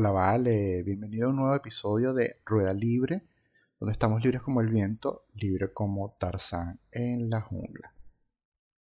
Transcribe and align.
Hola, 0.00 0.12
vale, 0.12 0.82
bienvenido 0.82 1.26
a 1.26 1.28
un 1.28 1.36
nuevo 1.36 1.54
episodio 1.54 2.14
de 2.14 2.40
Rueda 2.46 2.72
Libre, 2.72 3.22
donde 3.78 3.92
estamos 3.92 4.24
libres 4.24 4.40
como 4.40 4.62
el 4.62 4.68
viento, 4.68 5.26
libre 5.34 5.74
como 5.74 6.16
Tarzán 6.18 6.80
en 6.90 7.28
la 7.28 7.42
jungla. 7.42 7.92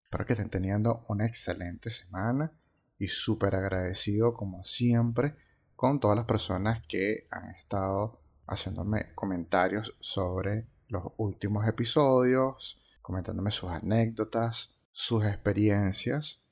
Espero 0.02 0.26
que 0.26 0.32
estén 0.32 0.50
teniendo 0.50 1.04
una 1.06 1.24
excelente 1.24 1.90
semana 1.90 2.50
y 2.98 3.06
súper 3.06 3.54
agradecido 3.54 4.34
como 4.34 4.64
siempre 4.64 5.36
con 5.76 6.00
todas 6.00 6.16
las 6.16 6.26
personas 6.26 6.84
que 6.88 7.28
han 7.30 7.50
estado 7.50 8.18
haciéndome 8.48 9.14
comentarios 9.14 9.96
sobre 10.00 10.66
los 10.88 11.12
últimos 11.18 11.64
episodios, 11.68 12.82
comentándome 13.02 13.52
sus 13.52 13.70
anécdotas, 13.70 14.74
sus 14.90 15.24
experiencias 15.24 16.42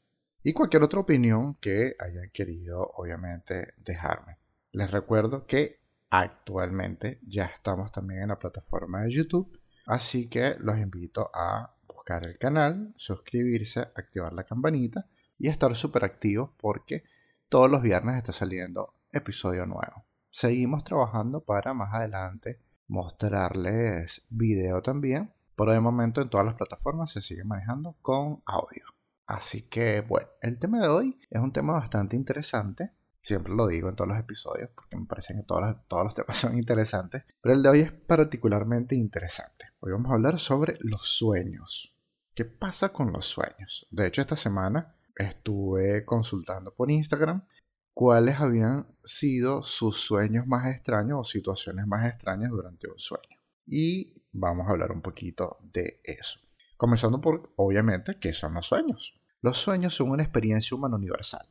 y 0.44 0.52
cualquier 0.52 0.84
otra 0.84 1.00
opinión 1.00 1.56
que 1.56 1.96
hayan 1.98 2.30
querido 2.30 2.92
obviamente 2.94 3.74
dejarme. 3.78 4.41
Les 4.72 4.90
recuerdo 4.90 5.46
que 5.46 5.80
actualmente 6.08 7.20
ya 7.26 7.44
estamos 7.44 7.92
también 7.92 8.22
en 8.22 8.28
la 8.28 8.38
plataforma 8.38 9.02
de 9.02 9.12
YouTube, 9.12 9.60
así 9.86 10.28
que 10.28 10.56
los 10.58 10.78
invito 10.78 11.30
a 11.34 11.74
buscar 11.86 12.26
el 12.26 12.38
canal, 12.38 12.94
suscribirse, 12.96 13.80
activar 13.80 14.32
la 14.32 14.44
campanita 14.44 15.06
y 15.38 15.48
estar 15.48 15.76
súper 15.76 16.04
activos 16.04 16.50
porque 16.56 17.04
todos 17.50 17.70
los 17.70 17.82
viernes 17.82 18.16
está 18.16 18.32
saliendo 18.32 18.94
episodio 19.12 19.66
nuevo. 19.66 20.06
Seguimos 20.30 20.84
trabajando 20.84 21.44
para 21.44 21.74
más 21.74 21.92
adelante 21.92 22.58
mostrarles 22.88 24.24
video 24.30 24.80
también, 24.80 25.34
pero 25.54 25.72
de 25.72 25.80
momento 25.80 26.22
en 26.22 26.30
todas 26.30 26.46
las 26.46 26.54
plataformas 26.54 27.10
se 27.10 27.20
sigue 27.20 27.44
manejando 27.44 27.96
con 28.00 28.42
audio. 28.46 28.84
Así 29.26 29.68
que 29.68 30.00
bueno, 30.00 30.28
el 30.40 30.58
tema 30.58 30.80
de 30.80 30.88
hoy 30.88 31.18
es 31.28 31.42
un 31.42 31.52
tema 31.52 31.74
bastante 31.74 32.16
interesante 32.16 32.90
Siempre 33.22 33.54
lo 33.54 33.68
digo 33.68 33.88
en 33.88 33.94
todos 33.94 34.08
los 34.08 34.18
episodios 34.18 34.70
porque 34.74 34.96
me 34.96 35.06
parecen 35.06 35.36
que 35.36 35.44
todos 35.44 35.62
los, 35.62 35.86
todos 35.86 36.04
los 36.04 36.14
temas 36.14 36.36
son 36.38 36.58
interesantes. 36.58 37.22
Pero 37.40 37.54
el 37.54 37.62
de 37.62 37.68
hoy 37.68 37.80
es 37.80 37.92
particularmente 37.92 38.96
interesante. 38.96 39.66
Hoy 39.78 39.92
vamos 39.92 40.10
a 40.10 40.14
hablar 40.14 40.40
sobre 40.40 40.76
los 40.80 41.02
sueños. 41.08 41.96
¿Qué 42.34 42.44
pasa 42.44 42.88
con 42.88 43.12
los 43.12 43.26
sueños? 43.26 43.86
De 43.90 44.08
hecho, 44.08 44.22
esta 44.22 44.34
semana 44.34 44.96
estuve 45.14 46.04
consultando 46.04 46.74
por 46.74 46.90
Instagram 46.90 47.46
cuáles 47.94 48.40
habían 48.40 48.88
sido 49.04 49.62
sus 49.62 49.98
sueños 49.98 50.46
más 50.48 50.66
extraños 50.66 51.18
o 51.20 51.24
situaciones 51.24 51.86
más 51.86 52.12
extrañas 52.12 52.50
durante 52.50 52.90
un 52.90 52.98
sueño. 52.98 53.38
Y 53.66 54.14
vamos 54.32 54.66
a 54.66 54.70
hablar 54.70 54.90
un 54.90 55.02
poquito 55.02 55.58
de 55.62 56.00
eso. 56.02 56.40
Comenzando 56.76 57.20
por, 57.20 57.52
obviamente, 57.54 58.18
qué 58.18 58.32
son 58.32 58.54
los 58.54 58.66
sueños. 58.66 59.14
Los 59.42 59.58
sueños 59.58 59.94
son 59.94 60.10
una 60.10 60.24
experiencia 60.24 60.76
humana 60.76 60.96
universal 60.96 61.46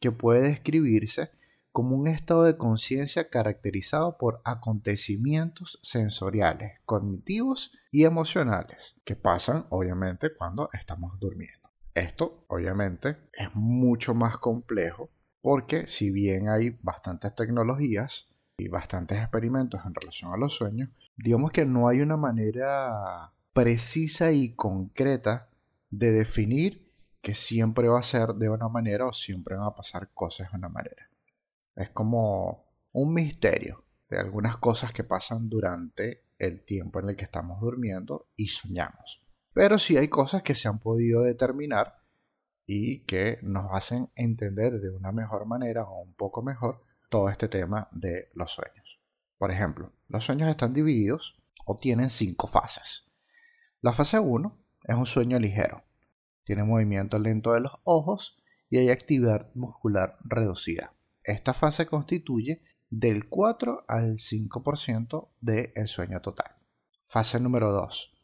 que 0.00 0.12
puede 0.12 0.42
describirse 0.42 1.30
como 1.72 1.96
un 1.96 2.08
estado 2.08 2.44
de 2.44 2.56
conciencia 2.56 3.28
caracterizado 3.30 4.18
por 4.18 4.40
acontecimientos 4.44 5.78
sensoriales, 5.82 6.80
cognitivos 6.84 7.72
y 7.92 8.04
emocionales 8.04 8.96
que 9.04 9.16
pasan 9.16 9.66
obviamente 9.70 10.34
cuando 10.34 10.70
estamos 10.72 11.18
durmiendo. 11.20 11.68
Esto 11.94 12.44
obviamente 12.48 13.16
es 13.32 13.48
mucho 13.54 14.14
más 14.14 14.38
complejo 14.38 15.10
porque 15.40 15.86
si 15.86 16.10
bien 16.10 16.48
hay 16.48 16.78
bastantes 16.82 17.34
tecnologías 17.34 18.28
y 18.56 18.68
bastantes 18.68 19.18
experimentos 19.18 19.80
en 19.84 19.94
relación 19.94 20.32
a 20.32 20.36
los 20.36 20.54
sueños, 20.54 20.90
digamos 21.16 21.52
que 21.52 21.64
no 21.64 21.88
hay 21.88 22.00
una 22.00 22.16
manera 22.16 23.32
precisa 23.52 24.32
y 24.32 24.54
concreta 24.54 25.48
de 25.90 26.12
definir 26.12 26.87
que 27.20 27.34
siempre 27.34 27.88
va 27.88 27.98
a 27.98 28.02
ser 28.02 28.34
de 28.34 28.48
una 28.48 28.68
manera 28.68 29.06
o 29.06 29.12
siempre 29.12 29.56
van 29.56 29.66
a 29.66 29.74
pasar 29.74 30.12
cosas 30.12 30.50
de 30.50 30.58
una 30.58 30.68
manera. 30.68 31.10
Es 31.74 31.90
como 31.90 32.66
un 32.92 33.12
misterio 33.12 33.84
de 34.08 34.18
algunas 34.18 34.56
cosas 34.56 34.92
que 34.92 35.04
pasan 35.04 35.48
durante 35.48 36.24
el 36.38 36.64
tiempo 36.64 37.00
en 37.00 37.10
el 37.10 37.16
que 37.16 37.24
estamos 37.24 37.60
durmiendo 37.60 38.30
y 38.36 38.48
soñamos. 38.48 39.22
Pero 39.52 39.78
sí 39.78 39.96
hay 39.96 40.08
cosas 40.08 40.42
que 40.42 40.54
se 40.54 40.68
han 40.68 40.78
podido 40.78 41.22
determinar 41.22 41.98
y 42.64 43.04
que 43.04 43.38
nos 43.42 43.72
hacen 43.72 44.10
entender 44.14 44.80
de 44.80 44.90
una 44.90 45.10
mejor 45.10 45.46
manera 45.46 45.84
o 45.84 46.02
un 46.02 46.14
poco 46.14 46.42
mejor 46.42 46.84
todo 47.08 47.28
este 47.28 47.48
tema 47.48 47.88
de 47.92 48.28
los 48.34 48.52
sueños. 48.52 49.00
Por 49.38 49.50
ejemplo, 49.50 49.92
los 50.08 50.24
sueños 50.24 50.48
están 50.48 50.74
divididos 50.74 51.40
o 51.64 51.76
tienen 51.76 52.10
cinco 52.10 52.46
fases. 52.46 53.10
La 53.80 53.92
fase 53.92 54.18
1 54.18 54.58
es 54.84 54.96
un 54.96 55.06
sueño 55.06 55.38
ligero, 55.38 55.84
tiene 56.48 56.64
movimiento 56.64 57.18
lento 57.18 57.52
de 57.52 57.60
los 57.60 57.72
ojos 57.84 58.42
y 58.70 58.78
hay 58.78 58.88
actividad 58.88 59.54
muscular 59.54 60.16
reducida. 60.24 60.94
Esta 61.22 61.52
fase 61.52 61.84
constituye 61.84 62.62
del 62.88 63.28
4 63.28 63.84
al 63.86 64.16
5% 64.16 65.28
del 65.42 65.88
sueño 65.88 66.22
total. 66.22 66.56
Fase 67.04 67.38
número 67.38 67.70
2. 67.70 68.14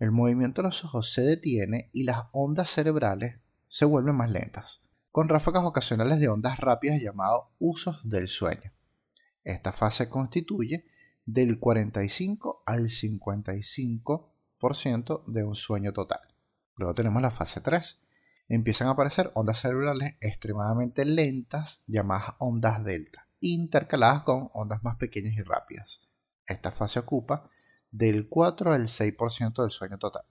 El 0.00 0.10
movimiento 0.10 0.60
de 0.60 0.68
los 0.68 0.84
ojos 0.84 1.14
se 1.14 1.22
detiene 1.22 1.88
y 1.94 2.04
las 2.04 2.26
ondas 2.32 2.68
cerebrales 2.68 3.40
se 3.68 3.86
vuelven 3.86 4.16
más 4.16 4.30
lentas, 4.30 4.82
con 5.10 5.30
ráfagas 5.30 5.64
ocasionales 5.64 6.20
de 6.20 6.28
ondas 6.28 6.58
rápidas 6.58 7.00
llamados 7.00 7.44
usos 7.58 8.06
del 8.06 8.28
sueño. 8.28 8.70
Esta 9.44 9.72
fase 9.72 10.10
constituye 10.10 10.84
del 11.24 11.58
45 11.58 12.64
al 12.66 12.90
55% 12.90 15.24
de 15.24 15.42
un 15.42 15.54
sueño 15.54 15.94
total. 15.94 16.31
Luego 16.76 16.94
tenemos 16.94 17.22
la 17.22 17.30
fase 17.30 17.60
3. 17.60 18.00
Empiezan 18.48 18.88
a 18.88 18.92
aparecer 18.92 19.30
ondas 19.34 19.60
cerebrales 19.60 20.16
extremadamente 20.20 21.04
lentas 21.04 21.82
llamadas 21.86 22.34
ondas 22.38 22.84
delta, 22.84 23.28
intercaladas 23.40 24.22
con 24.22 24.50
ondas 24.52 24.82
más 24.82 24.96
pequeñas 24.96 25.34
y 25.34 25.42
rápidas. 25.42 26.08
Esta 26.46 26.70
fase 26.72 26.98
ocupa 26.98 27.48
del 27.90 28.28
4 28.28 28.72
al 28.72 28.88
6% 28.88 29.62
del 29.62 29.70
sueño 29.70 29.98
total. 29.98 30.24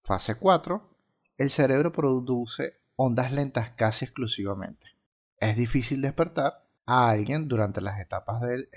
Fase 0.00 0.36
4. 0.36 0.96
El 1.38 1.50
cerebro 1.50 1.92
produce 1.92 2.80
ondas 2.94 3.32
lentas 3.32 3.70
casi 3.72 4.04
exclusivamente. 4.04 4.86
Es 5.38 5.56
difícil 5.56 6.00
despertar 6.00 6.66
a 6.86 7.10
alguien 7.10 7.48
durante 7.48 7.80
las 7.80 8.00
etapas 8.00 8.40
de 8.40 8.68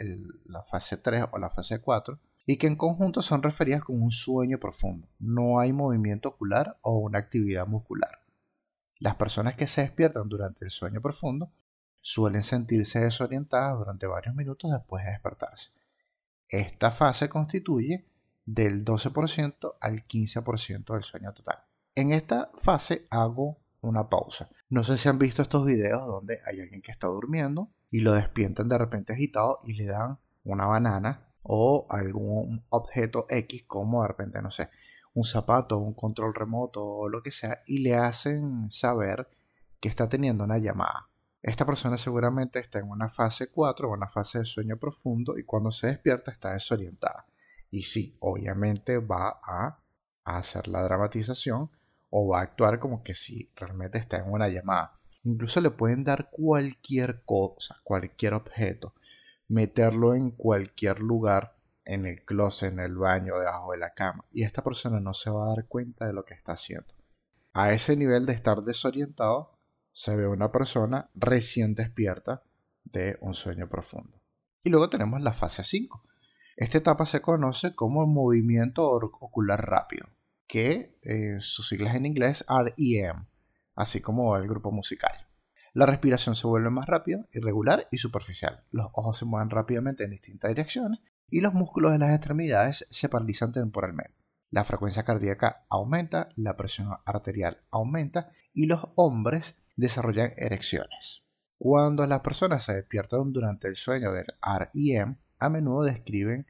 la 0.45 0.63
fase 0.63 0.97
3 0.97 1.25
o 1.31 1.37
la 1.37 1.49
fase 1.51 1.79
4 1.79 2.19
y 2.51 2.57
que 2.57 2.65
en 2.65 2.77
conjunto 2.77 3.21
son 3.21 3.43
referidas 3.43 3.83
como 3.83 4.03
un 4.03 4.09
sueño 4.09 4.57
profundo. 4.57 5.07
No 5.19 5.59
hay 5.59 5.71
movimiento 5.71 6.29
ocular 6.29 6.79
o 6.81 6.97
una 6.97 7.19
actividad 7.19 7.67
muscular. 7.67 8.23
Las 8.97 9.17
personas 9.17 9.53
que 9.55 9.67
se 9.67 9.81
despiertan 9.81 10.27
durante 10.27 10.65
el 10.65 10.71
sueño 10.71 10.99
profundo 10.99 11.51
suelen 12.01 12.41
sentirse 12.41 13.01
desorientadas 13.01 13.77
durante 13.77 14.07
varios 14.07 14.33
minutos 14.33 14.71
después 14.71 15.05
de 15.05 15.11
despertarse. 15.11 15.69
Esta 16.47 16.89
fase 16.89 17.29
constituye 17.29 18.07
del 18.47 18.83
12% 18.83 19.75
al 19.79 20.07
15% 20.07 20.93
del 20.95 21.03
sueño 21.03 21.31
total. 21.33 21.59
En 21.93 22.11
esta 22.11 22.49
fase 22.57 23.05
hago 23.11 23.59
una 23.81 24.09
pausa. 24.09 24.49
No 24.69 24.83
sé 24.83 24.97
si 24.97 25.07
han 25.07 25.19
visto 25.19 25.43
estos 25.43 25.67
videos 25.67 26.07
donde 26.07 26.41
hay 26.47 26.61
alguien 26.61 26.81
que 26.81 26.91
está 26.91 27.05
durmiendo 27.05 27.69
y 27.91 27.99
lo 27.99 28.13
despiertan 28.13 28.69
de 28.69 28.79
repente 28.79 29.13
agitado 29.13 29.59
y 29.65 29.73
le 29.73 29.85
dan 29.85 30.17
una 30.43 30.65
banana 30.65 31.28
o 31.51 31.87
algún 31.89 32.63
objeto 32.69 33.25
X 33.27 33.63
como 33.63 34.03
de 34.03 34.09
repente, 34.09 34.39
no 34.39 34.51
sé, 34.51 34.69
un 35.15 35.23
zapato, 35.23 35.79
un 35.79 35.95
control 35.95 36.35
remoto 36.35 36.85
o 36.85 37.09
lo 37.09 37.23
que 37.23 37.31
sea 37.31 37.63
y 37.65 37.79
le 37.79 37.95
hacen 37.95 38.69
saber 38.69 39.27
que 39.79 39.89
está 39.89 40.07
teniendo 40.07 40.43
una 40.43 40.59
llamada. 40.59 41.09
Esta 41.41 41.65
persona 41.65 41.97
seguramente 41.97 42.59
está 42.59 42.77
en 42.77 42.87
una 42.87 43.09
fase 43.09 43.47
4 43.47 43.89
o 43.89 43.93
una 43.93 44.07
fase 44.07 44.37
de 44.37 44.45
sueño 44.45 44.77
profundo 44.77 45.39
y 45.39 45.43
cuando 45.43 45.71
se 45.71 45.87
despierta 45.87 46.29
está 46.29 46.53
desorientada. 46.53 47.25
Y 47.71 47.81
sí, 47.81 48.15
obviamente 48.19 48.99
va 48.99 49.39
a, 49.43 49.79
hacer 50.25 50.67
la 50.67 50.83
dramatización 50.83 51.71
o 52.11 52.27
va 52.27 52.41
a 52.41 52.43
actuar 52.43 52.77
como 52.77 53.01
que 53.01 53.15
si 53.15 53.49
realmente 53.55 53.97
está 53.97 54.17
en 54.17 54.31
una 54.31 54.49
llamada. 54.49 54.99
Incluso 55.23 55.61
le 55.61 55.71
pueden 55.71 56.03
dar 56.03 56.29
cualquier 56.29 57.23
cosa, 57.23 57.77
cualquier 57.83 58.35
objeto 58.35 58.93
meterlo 59.49 60.15
en 60.15 60.31
cualquier 60.31 61.01
lugar, 61.01 61.57
en 61.83 62.05
el 62.05 62.23
closet, 62.23 62.71
en 62.71 62.79
el 62.79 62.95
baño, 62.95 63.37
debajo 63.37 63.73
de 63.73 63.79
la 63.79 63.93
cama, 63.93 64.23
y 64.31 64.43
esta 64.43 64.63
persona 64.63 64.99
no 64.99 65.13
se 65.13 65.29
va 65.29 65.45
a 65.45 65.55
dar 65.55 65.67
cuenta 65.67 66.05
de 66.05 66.13
lo 66.13 66.23
que 66.23 66.35
está 66.35 66.53
haciendo. 66.53 66.93
A 67.51 67.73
ese 67.73 67.97
nivel 67.97 68.25
de 68.25 68.33
estar 68.33 68.61
desorientado, 68.61 69.57
se 69.91 70.15
ve 70.15 70.27
una 70.27 70.51
persona 70.51 71.09
recién 71.15 71.75
despierta 71.75 72.43
de 72.85 73.17
un 73.21 73.33
sueño 73.33 73.67
profundo. 73.67 74.21
Y 74.63 74.69
luego 74.69 74.89
tenemos 74.89 75.21
la 75.21 75.33
fase 75.33 75.63
5. 75.63 76.03
Esta 76.55 76.77
etapa 76.77 77.05
se 77.05 77.21
conoce 77.21 77.73
como 77.73 78.05
movimiento 78.05 78.87
ocular 78.87 79.67
rápido, 79.67 80.07
que 80.47 80.99
eh, 81.01 81.37
sus 81.39 81.69
siglas 81.69 81.95
en 81.95 82.05
inglés 82.05 82.45
REM, 82.47 83.25
así 83.75 83.99
como 83.99 84.37
el 84.37 84.47
grupo 84.47 84.71
musical. 84.71 85.28
La 85.73 85.85
respiración 85.85 86.35
se 86.35 86.47
vuelve 86.47 86.69
más 86.69 86.87
rápida, 86.87 87.25
irregular 87.31 87.87
y 87.91 87.97
superficial. 87.97 88.63
Los 88.71 88.87
ojos 88.93 89.17
se 89.17 89.25
mueven 89.25 89.49
rápidamente 89.49 90.03
en 90.03 90.11
distintas 90.11 90.49
direcciones 90.49 90.99
y 91.29 91.41
los 91.41 91.53
músculos 91.53 91.91
de 91.91 91.99
las 91.99 92.11
extremidades 92.11 92.87
se 92.89 93.09
paralizan 93.09 93.51
temporalmente. 93.51 94.15
La 94.51 94.63
frecuencia 94.63 95.03
cardíaca 95.03 95.65
aumenta, 95.69 96.29
la 96.35 96.57
presión 96.57 96.97
arterial 97.05 97.61
aumenta 97.69 98.31
y 98.53 98.65
los 98.65 98.87
hombres 98.95 99.57
desarrollan 99.75 100.33
erecciones. 100.37 101.23
Cuando 101.59 102.07
las 102.07 102.21
personas 102.21 102.63
se 102.63 102.73
despiertan 102.73 103.31
durante 103.31 103.67
el 103.67 103.75
sueño 103.75 104.11
del 104.11 104.25
REM, 104.41 105.17
a 105.37 105.49
menudo 105.49 105.83
describen 105.83 106.47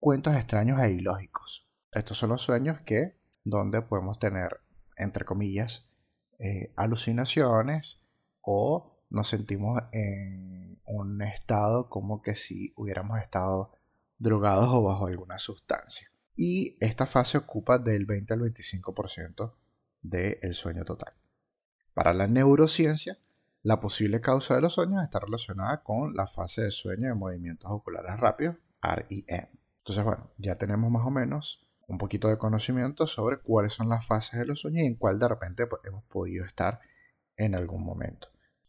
cuentos 0.00 0.34
extraños 0.34 0.80
e 0.80 0.92
ilógicos. 0.92 1.68
Estos 1.92 2.16
son 2.16 2.30
los 2.30 2.40
sueños 2.40 2.80
que, 2.82 3.18
donde 3.44 3.82
podemos 3.82 4.18
tener, 4.18 4.60
entre 4.96 5.24
comillas, 5.24 5.88
eh, 6.38 6.72
alucinaciones 6.76 8.07
o 8.50 8.96
nos 9.10 9.28
sentimos 9.28 9.78
en 9.92 10.80
un 10.86 11.20
estado 11.20 11.90
como 11.90 12.22
que 12.22 12.34
si 12.34 12.72
hubiéramos 12.76 13.20
estado 13.20 13.74
drogados 14.16 14.68
o 14.70 14.82
bajo 14.82 15.06
alguna 15.06 15.38
sustancia. 15.38 16.08
Y 16.34 16.78
esta 16.80 17.04
fase 17.04 17.36
ocupa 17.36 17.78
del 17.78 18.06
20 18.06 18.32
al 18.32 18.40
25% 18.40 19.52
del 20.00 20.54
sueño 20.54 20.82
total. 20.84 21.12
Para 21.92 22.14
la 22.14 22.26
neurociencia, 22.26 23.18
la 23.62 23.80
posible 23.80 24.22
causa 24.22 24.54
de 24.54 24.62
los 24.62 24.72
sueños 24.72 25.04
está 25.04 25.18
relacionada 25.18 25.82
con 25.82 26.14
la 26.14 26.26
fase 26.26 26.62
de 26.62 26.70
sueño 26.70 27.08
de 27.08 27.14
movimientos 27.14 27.70
oculares 27.70 28.18
rápidos, 28.18 28.56
REM. 28.80 29.48
Entonces, 29.78 30.04
bueno, 30.04 30.30
ya 30.38 30.56
tenemos 30.56 30.90
más 30.90 31.06
o 31.06 31.10
menos 31.10 31.68
un 31.86 31.98
poquito 31.98 32.28
de 32.28 32.38
conocimiento 32.38 33.06
sobre 33.06 33.40
cuáles 33.40 33.74
son 33.74 33.90
las 33.90 34.06
fases 34.06 34.38
de 34.38 34.46
los 34.46 34.60
sueños 34.60 34.84
y 34.84 34.86
en 34.86 34.94
cuál 34.94 35.18
de 35.18 35.28
repente 35.28 35.66
pues, 35.66 35.82
hemos 35.84 36.04
podido 36.04 36.46
estar 36.46 36.80
en 37.36 37.54
algún 37.54 37.84
momento. 37.84 38.28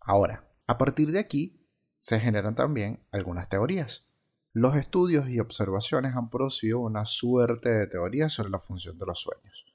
Ahora, 0.09 0.44
a 0.65 0.79
partir 0.79 1.11
de 1.11 1.19
aquí 1.19 1.61
se 2.00 2.19
generan 2.19 2.56
también 2.56 3.00
algunas 3.11 3.47
teorías. 3.47 4.07
Los 4.53 4.75
estudios 4.75 5.29
y 5.29 5.39
observaciones 5.39 6.15
han 6.15 6.31
producido 6.31 6.79
una 6.79 7.06
suerte 7.06 7.69
de 7.69 7.85
teorías 7.85 8.33
sobre 8.33 8.50
la 8.50 8.57
función 8.57 8.97
de 8.97 9.06
los 9.06 9.19
sueños. 9.19 9.67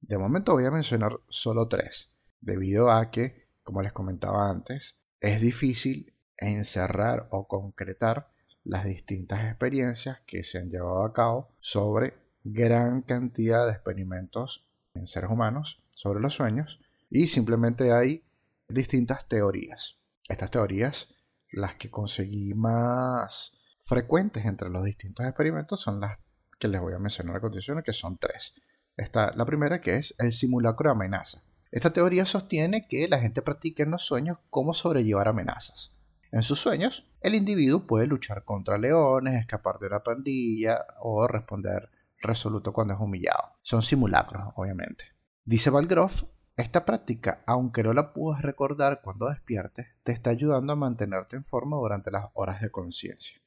De 0.00 0.18
momento 0.18 0.54
voy 0.54 0.64
a 0.64 0.72
mencionar 0.72 1.20
solo 1.28 1.68
tres, 1.68 2.10
debido 2.40 2.90
a 2.90 3.12
que, 3.12 3.46
como 3.62 3.80
les 3.80 3.92
comentaba 3.92 4.50
antes, 4.50 4.96
es 5.20 5.40
difícil 5.40 6.12
encerrar 6.36 7.28
o 7.30 7.46
concretar 7.46 8.32
las 8.64 8.84
distintas 8.84 9.44
experiencias 9.44 10.18
que 10.26 10.42
se 10.42 10.58
han 10.58 10.68
llevado 10.68 11.04
a 11.04 11.12
cabo 11.12 11.50
sobre 11.60 12.14
gran 12.42 13.02
cantidad 13.02 13.66
de 13.66 13.72
experimentos 13.74 14.66
en 14.94 15.06
seres 15.06 15.30
humanos 15.30 15.80
sobre 15.90 16.18
los 16.18 16.34
sueños 16.34 16.80
y 17.08 17.28
simplemente 17.28 17.92
hay 17.92 18.23
distintas 18.68 19.28
teorías. 19.28 20.00
Estas 20.28 20.50
teorías, 20.50 21.14
las 21.50 21.74
que 21.76 21.90
conseguí 21.90 22.54
más 22.54 23.52
frecuentes 23.80 24.44
entre 24.44 24.70
los 24.70 24.84
distintos 24.84 25.26
experimentos, 25.26 25.80
son 25.80 26.00
las 26.00 26.18
que 26.58 26.68
les 26.68 26.80
voy 26.80 26.94
a 26.94 26.98
mencionar 26.98 27.36
a 27.36 27.40
continuación, 27.40 27.82
que 27.82 27.92
son 27.92 28.18
tres. 28.18 28.54
Esta, 28.96 29.34
la 29.34 29.44
primera 29.44 29.80
que 29.80 29.96
es 29.96 30.14
el 30.18 30.32
simulacro 30.32 30.88
de 30.88 30.92
amenaza. 30.92 31.42
Esta 31.70 31.92
teoría 31.92 32.24
sostiene 32.24 32.86
que 32.86 33.08
la 33.08 33.18
gente 33.18 33.42
practica 33.42 33.82
en 33.82 33.90
los 33.90 34.04
sueños 34.04 34.38
cómo 34.48 34.74
sobrellevar 34.74 35.28
amenazas. 35.28 35.92
En 36.30 36.42
sus 36.42 36.58
sueños, 36.60 37.08
el 37.20 37.34
individuo 37.34 37.86
puede 37.86 38.06
luchar 38.06 38.44
contra 38.44 38.78
leones, 38.78 39.40
escapar 39.40 39.78
de 39.78 39.88
una 39.88 40.02
pandilla 40.02 40.84
o 41.00 41.26
responder 41.26 41.90
resoluto 42.20 42.72
cuando 42.72 42.94
es 42.94 43.00
humillado. 43.00 43.56
Son 43.62 43.82
simulacros, 43.82 44.52
obviamente. 44.56 45.04
Dice 45.44 45.70
Valgroff 45.70 46.24
esta 46.56 46.84
práctica, 46.84 47.42
aunque 47.46 47.82
no 47.82 47.92
la 47.92 48.12
puedas 48.12 48.42
recordar 48.42 49.00
cuando 49.02 49.28
despiertes, 49.28 49.88
te 50.04 50.12
está 50.12 50.30
ayudando 50.30 50.72
a 50.72 50.76
mantenerte 50.76 51.36
en 51.36 51.44
forma 51.44 51.76
durante 51.76 52.10
las 52.12 52.26
horas 52.34 52.60
de 52.60 52.70
conciencia. 52.70 53.40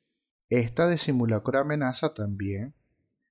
Esta 0.50 0.88
de 0.88 0.98
simulacro 0.98 1.60
amenaza 1.60 2.14
también 2.14 2.74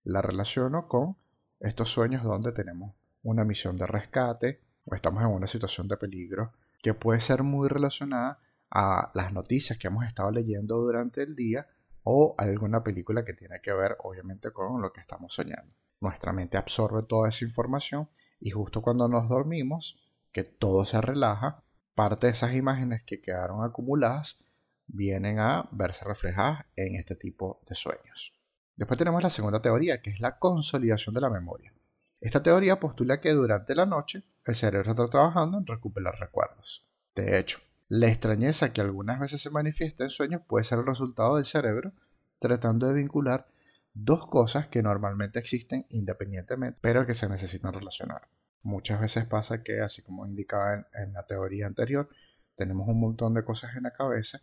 la 0.04 0.22
relaciono 0.22 0.88
con 0.88 1.16
estos 1.60 1.90
sueños 1.90 2.22
donde 2.22 2.52
tenemos 2.52 2.94
una 3.22 3.44
misión 3.44 3.76
de 3.76 3.86
rescate 3.86 4.60
o 4.90 4.94
estamos 4.94 5.22
en 5.22 5.30
una 5.30 5.46
situación 5.46 5.88
de 5.88 5.96
peligro 5.96 6.52
que 6.80 6.94
puede 6.94 7.20
ser 7.20 7.42
muy 7.42 7.68
relacionada 7.68 8.38
a 8.70 9.10
las 9.14 9.32
noticias 9.32 9.78
que 9.78 9.88
hemos 9.88 10.06
estado 10.06 10.30
leyendo 10.30 10.76
durante 10.76 11.22
el 11.22 11.34
día 11.34 11.66
o 12.02 12.34
alguna 12.38 12.84
película 12.84 13.24
que 13.24 13.32
tiene 13.34 13.60
que 13.60 13.72
ver 13.72 13.96
obviamente 14.00 14.52
con 14.52 14.80
lo 14.80 14.92
que 14.92 15.00
estamos 15.00 15.34
soñando. 15.34 15.74
Nuestra 16.00 16.32
mente 16.32 16.56
absorbe 16.56 17.02
toda 17.02 17.28
esa 17.28 17.44
información 17.44 18.08
y 18.46 18.50
justo 18.50 18.80
cuando 18.80 19.08
nos 19.08 19.28
dormimos, 19.28 19.98
que 20.30 20.44
todo 20.44 20.84
se 20.84 21.00
relaja, 21.00 21.64
parte 21.96 22.28
de 22.28 22.32
esas 22.32 22.54
imágenes 22.54 23.02
que 23.02 23.20
quedaron 23.20 23.64
acumuladas 23.64 24.38
vienen 24.86 25.40
a 25.40 25.68
verse 25.72 26.04
reflejadas 26.04 26.64
en 26.76 26.94
este 26.94 27.16
tipo 27.16 27.60
de 27.68 27.74
sueños. 27.74 28.32
Después 28.76 28.98
tenemos 28.98 29.20
la 29.20 29.30
segunda 29.30 29.60
teoría, 29.60 30.00
que 30.00 30.10
es 30.10 30.20
la 30.20 30.38
consolidación 30.38 31.12
de 31.16 31.22
la 31.22 31.28
memoria. 31.28 31.74
Esta 32.20 32.40
teoría 32.40 32.78
postula 32.78 33.20
que 33.20 33.32
durante 33.32 33.74
la 33.74 33.84
noche 33.84 34.22
el 34.44 34.54
cerebro 34.54 34.92
está 34.92 35.08
trabajando 35.08 35.58
en 35.58 35.66
recuperar 35.66 36.14
recuerdos. 36.20 36.86
De 37.16 37.40
hecho, 37.40 37.58
la 37.88 38.06
extrañeza 38.06 38.72
que 38.72 38.80
algunas 38.80 39.18
veces 39.18 39.40
se 39.40 39.50
manifiesta 39.50 40.04
en 40.04 40.10
sueños 40.10 40.42
puede 40.46 40.62
ser 40.62 40.78
el 40.78 40.86
resultado 40.86 41.34
del 41.34 41.46
cerebro 41.46 41.94
tratando 42.38 42.86
de 42.86 42.94
vincular 42.94 43.48
dos 43.92 44.28
cosas 44.28 44.68
que 44.68 44.84
normalmente 44.84 45.40
existen 45.40 45.84
independientemente, 45.88 46.78
pero 46.80 47.04
que 47.06 47.14
se 47.14 47.28
necesitan 47.28 47.72
relacionar. 47.72 48.28
Muchas 48.66 49.00
veces 49.00 49.24
pasa 49.26 49.62
que, 49.62 49.80
así 49.80 50.02
como 50.02 50.26
indicaba 50.26 50.88
en, 50.94 51.12
la 51.12 51.24
teoría 51.24 51.68
anterior, 51.68 52.08
tenemos 52.56 52.88
un 52.88 52.98
montón 52.98 53.32
de 53.32 53.44
cosas 53.44 53.76
en 53.76 53.84
la 53.84 53.92
cabeza 53.92 54.40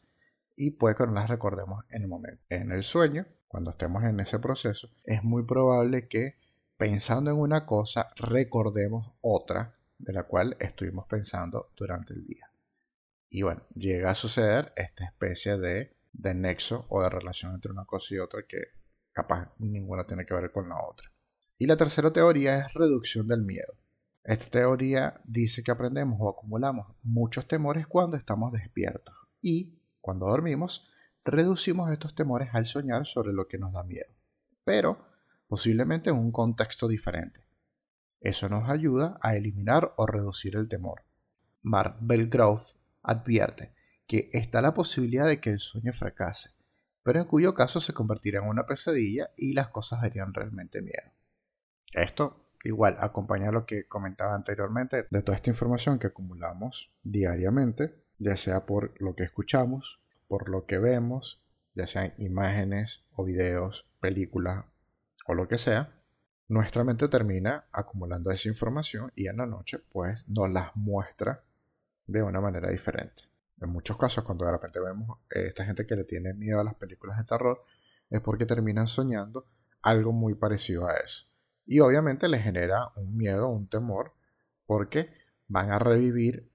y 0.55 0.71
puede 0.71 0.95
que 0.95 1.05
no 1.05 1.11
las 1.11 1.29
recordemos 1.29 1.83
en 1.89 2.03
el 2.03 2.07
momento. 2.07 2.41
En 2.47 2.71
el 2.71 2.85
sueño, 2.85 3.27
cuando 3.49 3.71
estemos 3.71 4.01
en 4.05 4.21
ese 4.21 4.39
proceso, 4.39 4.87
es 5.03 5.25
muy 5.25 5.43
probable 5.43 6.07
que 6.07 6.37
pensando 6.77 7.31
en 7.31 7.37
una 7.37 7.65
cosa 7.65 8.13
recordemos 8.15 9.13
otra 9.19 9.75
de 9.97 10.13
la 10.13 10.23
cual 10.23 10.55
estuvimos 10.61 11.05
pensando 11.05 11.73
durante 11.75 12.13
el 12.13 12.25
día. 12.25 12.49
Y 13.29 13.41
bueno, 13.41 13.63
llega 13.75 14.11
a 14.11 14.15
suceder 14.15 14.71
esta 14.77 15.03
especie 15.03 15.57
de, 15.57 15.97
de 16.13 16.33
nexo 16.33 16.85
o 16.87 17.03
de 17.03 17.09
relación 17.09 17.55
entre 17.55 17.73
una 17.73 17.83
cosa 17.83 18.15
y 18.15 18.19
otra 18.19 18.43
que 18.47 18.67
capaz 19.11 19.53
ninguna 19.57 20.07
tiene 20.07 20.25
que 20.25 20.33
ver 20.33 20.49
con 20.49 20.69
la 20.69 20.81
otra. 20.81 21.11
Y 21.57 21.65
la 21.65 21.75
tercera 21.75 22.13
teoría 22.13 22.59
es 22.59 22.73
reducción 22.73 23.27
del 23.27 23.41
miedo. 23.41 23.73
Esta 24.23 24.49
teoría 24.49 25.21
dice 25.25 25.63
que 25.63 25.71
aprendemos 25.71 26.17
o 26.21 26.29
acumulamos 26.29 26.87
muchos 27.03 27.45
temores 27.45 27.87
cuando 27.87 28.15
estamos 28.15 28.53
despiertos 28.53 29.15
y 29.41 29.81
cuando 29.99 30.27
dormimos 30.27 30.89
reducimos 31.25 31.91
estos 31.91 32.15
temores 32.15 32.49
al 32.53 32.65
soñar 32.65 33.05
sobre 33.05 33.33
lo 33.33 33.47
que 33.47 33.57
nos 33.57 33.73
da 33.73 33.83
miedo, 33.83 34.13
pero 34.63 35.05
posiblemente 35.47 36.09
en 36.09 36.15
un 36.15 36.31
contexto 36.31 36.87
diferente. 36.87 37.45
Eso 38.21 38.47
nos 38.47 38.69
ayuda 38.69 39.17
a 39.21 39.35
eliminar 39.35 39.91
o 39.97 40.05
reducir 40.05 40.55
el 40.55 40.69
temor. 40.69 41.03
Mark 41.61 41.97
Belgrove 41.99 42.63
advierte 43.01 43.73
que 44.07 44.29
está 44.31 44.61
la 44.61 44.73
posibilidad 44.73 45.27
de 45.27 45.41
que 45.41 45.49
el 45.49 45.59
sueño 45.59 45.91
fracase, 45.91 46.51
pero 47.03 47.19
en 47.19 47.25
cuyo 47.25 47.53
caso 47.53 47.81
se 47.81 47.93
convertirá 47.93 48.39
en 48.39 48.47
una 48.47 48.65
pesadilla 48.65 49.31
y 49.35 49.53
las 49.53 49.67
cosas 49.69 50.01
darían 50.01 50.33
realmente 50.33 50.81
miedo. 50.81 51.11
Esto 51.91 52.42
igual 52.63 52.97
acompaña 52.99 53.49
a 53.49 53.51
lo 53.51 53.65
que 53.65 53.87
comentaba 53.87 54.35
anteriormente 54.35 55.07
de 55.09 55.21
toda 55.21 55.35
esta 55.35 55.49
información 55.49 55.99
que 55.99 56.07
acumulamos 56.07 56.91
diariamente, 57.03 57.95
ya 58.17 58.37
sea 58.37 58.65
por 58.65 58.99
lo 59.01 59.15
que 59.15 59.23
escuchamos, 59.23 60.01
por 60.27 60.49
lo 60.49 60.65
que 60.65 60.77
vemos, 60.77 61.43
ya 61.75 61.87
sean 61.87 62.13
imágenes 62.17 63.05
o 63.15 63.25
videos, 63.25 63.87
películas 63.99 64.65
o 65.27 65.33
lo 65.33 65.47
que 65.47 65.57
sea, 65.57 65.99
nuestra 66.47 66.83
mente 66.83 67.07
termina 67.07 67.65
acumulando 67.71 68.31
esa 68.31 68.49
información 68.49 69.11
y 69.15 69.27
en 69.27 69.37
la 69.37 69.45
noche 69.45 69.79
pues 69.91 70.27
nos 70.27 70.51
las 70.51 70.75
muestra 70.75 71.43
de 72.07 72.21
una 72.21 72.41
manera 72.41 72.69
diferente. 72.69 73.23
En 73.61 73.69
muchos 73.69 73.97
casos, 73.97 74.23
cuando 74.23 74.45
de 74.45 74.51
repente 74.51 74.79
vemos 74.79 75.19
eh, 75.29 75.47
esta 75.47 75.63
gente 75.65 75.85
que 75.85 75.95
le 75.95 76.03
tiene 76.03 76.33
miedo 76.33 76.59
a 76.59 76.63
las 76.63 76.75
películas 76.75 77.17
de 77.17 77.23
terror, 77.23 77.63
es 78.09 78.19
porque 78.19 78.45
terminan 78.45 78.87
soñando 78.87 79.47
algo 79.81 80.11
muy 80.11 80.35
parecido 80.35 80.87
a 80.87 80.95
eso. 80.95 81.25
Y 81.65 81.79
obviamente 81.79 82.27
les 82.27 82.43
genera 82.43 82.91
un 82.95 83.15
miedo, 83.15 83.49
un 83.49 83.67
temor, 83.67 84.13
porque 84.65 85.09
van 85.47 85.71
a 85.71 85.79
revivir 85.79 86.49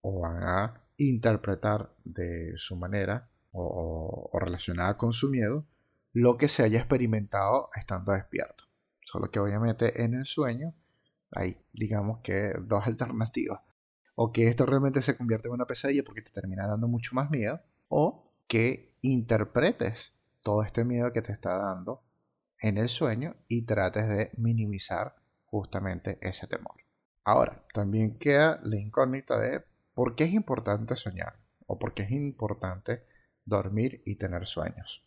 o 0.00 0.20
van 0.20 0.42
a 0.42 0.82
interpretar 0.96 1.94
de 2.04 2.52
su 2.56 2.76
manera 2.76 3.30
o, 3.52 4.30
o 4.32 4.38
relacionada 4.38 4.96
con 4.96 5.12
su 5.12 5.30
miedo 5.30 5.66
lo 6.12 6.36
que 6.36 6.48
se 6.48 6.62
haya 6.62 6.78
experimentado 6.78 7.70
estando 7.74 8.12
despierto. 8.12 8.64
Solo 9.04 9.30
que 9.30 9.40
obviamente 9.40 10.04
en 10.04 10.14
el 10.14 10.26
sueño 10.26 10.74
hay, 11.32 11.58
digamos 11.72 12.20
que, 12.20 12.54
dos 12.60 12.86
alternativas 12.86 13.60
o 14.14 14.32
que 14.32 14.48
esto 14.48 14.66
realmente 14.66 15.02
se 15.02 15.16
convierte 15.16 15.48
en 15.48 15.54
una 15.54 15.66
pesadilla 15.66 16.04
porque 16.04 16.22
te 16.22 16.30
termina 16.30 16.66
dando 16.66 16.88
mucho 16.88 17.14
más 17.14 17.30
miedo, 17.30 17.60
o 17.88 18.32
que 18.46 18.96
interpretes 19.02 20.16
todo 20.42 20.62
este 20.62 20.84
miedo 20.84 21.12
que 21.12 21.22
te 21.22 21.32
está 21.32 21.58
dando 21.58 22.02
en 22.64 22.78
el 22.78 22.88
sueño 22.88 23.36
y 23.46 23.66
trates 23.66 24.08
de 24.08 24.30
minimizar 24.38 25.16
justamente 25.44 26.16
ese 26.22 26.46
temor. 26.46 26.76
Ahora, 27.22 27.62
también 27.74 28.16
queda 28.16 28.58
la 28.62 28.78
incógnita 28.78 29.38
de 29.38 29.62
por 29.92 30.14
qué 30.14 30.24
es 30.24 30.32
importante 30.32 30.96
soñar 30.96 31.34
o 31.66 31.78
por 31.78 31.92
qué 31.92 32.04
es 32.04 32.10
importante 32.10 33.04
dormir 33.44 34.02
y 34.06 34.16
tener 34.16 34.46
sueños. 34.46 35.06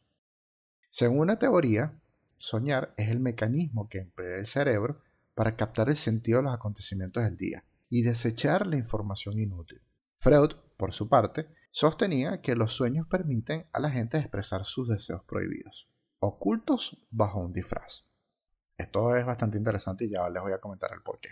Según 0.91 1.21
una 1.21 1.39
teoría, 1.39 1.99
soñar 2.37 2.93
es 2.95 3.09
el 3.09 3.19
mecanismo 3.19 3.89
que 3.89 4.01
emplea 4.01 4.37
el 4.37 4.45
cerebro 4.45 5.01
para 5.33 5.55
captar 5.55 5.89
el 5.89 5.95
sentido 5.95 6.37
de 6.37 6.43
los 6.43 6.53
acontecimientos 6.53 7.23
del 7.23 7.37
día 7.37 7.63
y 7.89 8.03
desechar 8.03 8.67
la 8.67 8.75
información 8.75 9.39
inútil. 9.39 9.81
Freud, 10.13 10.51
por 10.77 10.93
su 10.93 11.09
parte, 11.09 11.47
sostenía 11.71 12.39
que 12.39 12.55
los 12.55 12.73
sueños 12.73 13.07
permiten 13.07 13.65
a 13.73 13.79
la 13.79 13.89
gente 13.89 14.19
expresar 14.19 14.63
sus 14.63 14.87
deseos 14.87 15.23
prohibidos, 15.23 15.89
ocultos 16.19 17.05
bajo 17.09 17.39
un 17.39 17.53
disfraz. 17.53 18.05
Esto 18.77 19.15
es 19.15 19.25
bastante 19.25 19.57
interesante 19.57 20.05
y 20.05 20.11
ya 20.11 20.29
les 20.29 20.41
voy 20.41 20.53
a 20.53 20.59
comentar 20.59 20.91
el 20.93 21.01
porqué. 21.01 21.29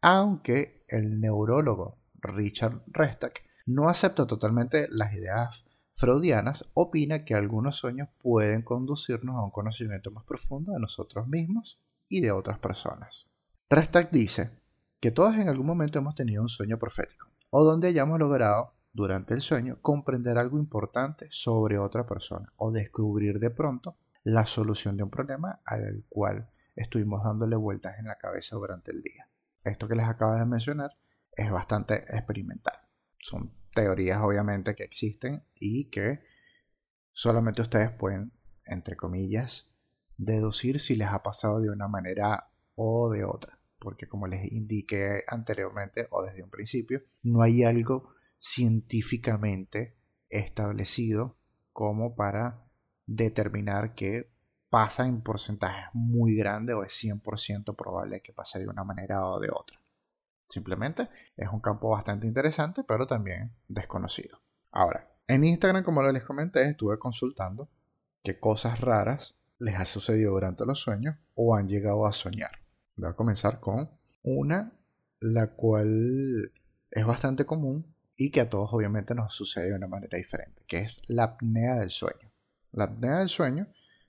Aunque 0.00 0.84
el 0.88 1.20
neurólogo 1.20 1.98
Richard 2.14 2.82
Restak 2.86 3.42
no 3.66 3.88
acepta 3.88 4.26
totalmente 4.26 4.86
las 4.90 5.14
ideas 5.14 5.64
freudianas, 5.92 6.68
opina 6.74 7.24
que 7.24 7.34
algunos 7.34 7.76
sueños 7.76 8.08
pueden 8.18 8.62
conducirnos 8.62 9.36
a 9.36 9.44
un 9.44 9.50
conocimiento 9.50 10.10
más 10.10 10.24
profundo 10.24 10.72
de 10.72 10.80
nosotros 10.80 11.26
mismos 11.28 11.80
y 12.08 12.20
de 12.20 12.32
otras 12.32 12.58
personas. 12.58 13.30
Restak 13.70 14.10
dice 14.10 14.60
que 15.00 15.10
todos 15.10 15.36
en 15.36 15.48
algún 15.48 15.66
momento 15.66 15.98
hemos 15.98 16.14
tenido 16.14 16.42
un 16.42 16.48
sueño 16.48 16.78
profético, 16.78 17.28
o 17.50 17.64
donde 17.64 17.88
hayamos 17.88 18.18
logrado 18.18 18.74
durante 18.92 19.34
el 19.34 19.40
sueño 19.40 19.78
comprender 19.80 20.38
algo 20.38 20.58
importante 20.58 21.26
sobre 21.30 21.78
otra 21.78 22.06
persona 22.06 22.52
o 22.56 22.70
descubrir 22.70 23.38
de 23.38 23.50
pronto 23.50 23.96
la 24.24 24.46
solución 24.46 24.96
de 24.96 25.04
un 25.04 25.10
problema 25.10 25.60
al 25.64 26.04
cual 26.08 26.50
estuvimos 26.74 27.22
dándole 27.22 27.56
vueltas 27.56 27.98
en 27.98 28.06
la 28.06 28.16
cabeza 28.16 28.56
durante 28.56 28.90
el 28.90 29.02
día. 29.02 29.28
Esto 29.62 29.86
que 29.86 29.94
les 29.94 30.06
acabo 30.06 30.34
de 30.34 30.44
mencionar 30.44 30.90
es 31.32 31.50
bastante 31.50 32.04
experimental. 32.14 32.74
Son 33.18 33.52
teorías 33.74 34.20
obviamente 34.22 34.74
que 34.74 34.84
existen 34.84 35.44
y 35.54 35.90
que 35.90 36.20
solamente 37.12 37.62
ustedes 37.62 37.90
pueden, 37.90 38.32
entre 38.64 38.96
comillas, 38.96 39.70
deducir 40.16 40.80
si 40.80 40.96
les 40.96 41.08
ha 41.08 41.22
pasado 41.22 41.60
de 41.60 41.70
una 41.70 41.88
manera 41.88 42.50
o 42.74 43.10
de 43.10 43.24
otra. 43.24 43.58
Porque 43.78 44.08
como 44.08 44.26
les 44.26 44.50
indiqué 44.50 45.24
anteriormente 45.26 46.08
o 46.10 46.22
desde 46.22 46.42
un 46.42 46.50
principio, 46.50 47.02
no 47.22 47.42
hay 47.42 47.64
algo 47.64 48.14
científicamente 48.38 49.96
establecido 50.28 51.36
como 51.72 52.14
para 52.14 52.63
determinar 53.06 53.94
que 53.94 54.30
pasa 54.70 55.06
en 55.06 55.20
porcentajes 55.20 55.86
muy 55.92 56.34
grandes 56.34 56.74
o 56.74 56.82
es 56.82 56.92
100% 57.02 57.76
probable 57.76 58.22
que 58.22 58.32
pase 58.32 58.58
de 58.58 58.68
una 58.68 58.84
manera 58.84 59.26
o 59.26 59.38
de 59.38 59.50
otra. 59.52 59.78
Simplemente 60.44 61.08
es 61.36 61.48
un 61.48 61.60
campo 61.60 61.90
bastante 61.90 62.26
interesante, 62.26 62.84
pero 62.84 63.06
también 63.06 63.52
desconocido. 63.68 64.40
Ahora, 64.70 65.08
en 65.26 65.44
Instagram, 65.44 65.84
como 65.84 66.02
les 66.02 66.24
comenté, 66.24 66.68
estuve 66.68 66.98
consultando 66.98 67.68
qué 68.22 68.38
cosas 68.38 68.80
raras 68.80 69.38
les 69.58 69.76
ha 69.76 69.84
sucedido 69.84 70.32
durante 70.32 70.66
los 70.66 70.80
sueños 70.80 71.16
o 71.34 71.54
han 71.54 71.68
llegado 71.68 72.06
a 72.06 72.12
soñar. 72.12 72.50
Voy 72.96 73.10
a 73.10 73.14
comenzar 73.14 73.60
con 73.60 73.90
una, 74.22 74.72
la 75.20 75.48
cual 75.48 76.52
es 76.90 77.06
bastante 77.06 77.46
común 77.46 77.94
y 78.16 78.30
que 78.30 78.40
a 78.40 78.50
todos 78.50 78.72
obviamente 78.72 79.14
nos 79.14 79.34
sucede 79.34 79.70
de 79.70 79.76
una 79.76 79.88
manera 79.88 80.18
diferente, 80.18 80.62
que 80.66 80.80
es 80.80 81.00
la 81.06 81.24
apnea 81.24 81.76
del 81.76 81.90
sueño. 81.90 82.23
La 82.74 82.86
apnea 82.86 83.18
del 83.18 83.28
sueño 83.28 83.68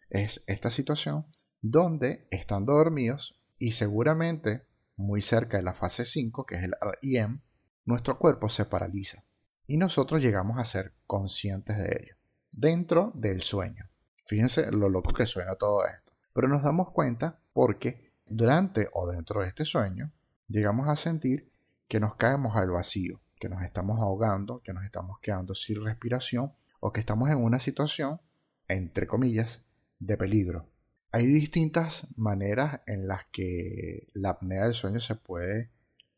es 0.09 0.43
esta 0.47 0.71
situación 0.71 1.27
donde, 1.61 2.27
estando 2.31 2.73
dormidos 2.73 3.39
y 3.59 3.71
seguramente 3.71 4.65
muy 4.95 5.21
cerca 5.21 5.57
de 5.57 5.63
la 5.63 5.75
fase 5.75 6.03
5, 6.03 6.47
que 6.47 6.55
es 6.55 6.63
el 6.63 6.73
REM, 6.81 7.41
nuestro 7.85 8.17
cuerpo 8.17 8.49
se 8.49 8.65
paraliza 8.65 9.23
y 9.67 9.77
nosotros 9.77 10.19
llegamos 10.19 10.57
a 10.57 10.65
ser 10.65 10.95
conscientes 11.05 11.77
de 11.77 11.89
ello, 12.01 12.15
dentro 12.51 13.11
del 13.13 13.41
sueño. 13.41 13.87
Fíjense 14.25 14.71
lo 14.71 14.89
loco 14.89 15.13
que 15.13 15.27
suena 15.27 15.53
todo 15.55 15.85
esto. 15.85 16.13
Pero 16.33 16.47
nos 16.47 16.63
damos 16.63 16.89
cuenta 16.89 17.39
porque 17.53 18.13
durante 18.25 18.89
o 18.93 19.07
dentro 19.07 19.41
de 19.41 19.47
este 19.47 19.63
sueño 19.63 20.11
llegamos 20.47 20.89
a 20.89 20.95
sentir 20.95 21.51
que 21.87 21.99
nos 21.99 22.15
caemos 22.15 22.55
al 22.55 22.71
vacío, 22.71 23.21
que 23.39 23.47
nos 23.47 23.61
estamos 23.61 23.99
ahogando, 23.99 24.63
que 24.63 24.73
nos 24.73 24.83
estamos 24.85 25.19
quedando 25.19 25.53
sin 25.53 25.85
respiración 25.85 26.53
o 26.79 26.91
que 26.91 26.99
estamos 26.99 27.29
en 27.29 27.37
una 27.37 27.59
situación, 27.59 28.19
entre 28.67 29.07
comillas, 29.07 29.63
de 29.99 30.17
peligro. 30.17 30.67
Hay 31.11 31.25
distintas 31.25 32.07
maneras 32.17 32.81
en 32.87 33.07
las 33.07 33.25
que 33.31 34.09
la 34.13 34.31
apnea 34.31 34.65
del 34.65 34.73
sueño 34.73 34.99
se 34.99 35.15
puede 35.15 35.71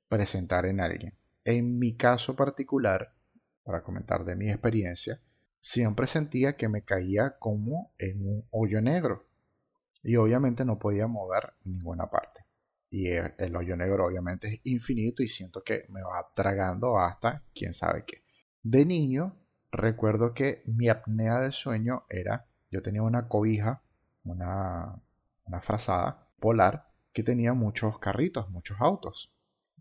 presentar 0.08 0.66
en 0.66 0.80
alguien. 0.80 1.14
En 1.44 1.78
mi 1.78 1.96
caso 1.96 2.36
particular, 2.36 3.14
para 3.64 3.84
comentar 3.84 4.26
de 4.26 4.36
mi 4.36 4.50
experiencia, 4.50 5.22
siempre 5.60 6.08
sentía 6.08 6.56
que 6.56 6.68
me 6.68 6.84
caía 6.84 7.38
como 7.40 7.94
en 7.98 8.28
un 8.28 8.48
hoyo 8.52 8.82
negro 8.82 9.28
y 10.02 10.16
obviamente 10.16 10.66
no 10.66 10.80
podía 10.80 11.08
mover 11.08 11.54
ninguna 11.64 12.10
parte. 12.10 12.46
Y 12.90 13.10
el 13.10 13.56
hoyo 13.56 13.76
negro 13.76 14.06
obviamente 14.06 14.48
es 14.48 14.62
infinito 14.64 15.22
y 15.22 15.28
siento 15.28 15.62
que 15.64 15.86
me 15.90 16.02
va 16.02 16.32
tragando 16.34 16.98
hasta 16.98 17.44
quién 17.54 17.74
sabe 17.74 18.06
qué. 18.06 18.24
De 18.64 18.86
niño 18.86 19.36
recuerdo 19.72 20.34
que 20.34 20.64
mi 20.66 20.90
apnea 20.90 21.40
del 21.40 21.54
sueño 21.54 22.06
era, 22.10 22.48
yo 22.72 22.82
tenía 22.82 23.02
una 23.02 23.28
cobija 23.28 23.82
una, 24.28 25.02
frazada 25.62 26.28
polar 26.40 26.88
que 27.14 27.24
tenía 27.24 27.54
muchos 27.54 27.98
carritos, 28.00 28.50
muchos 28.50 28.78
autos. 28.80 29.34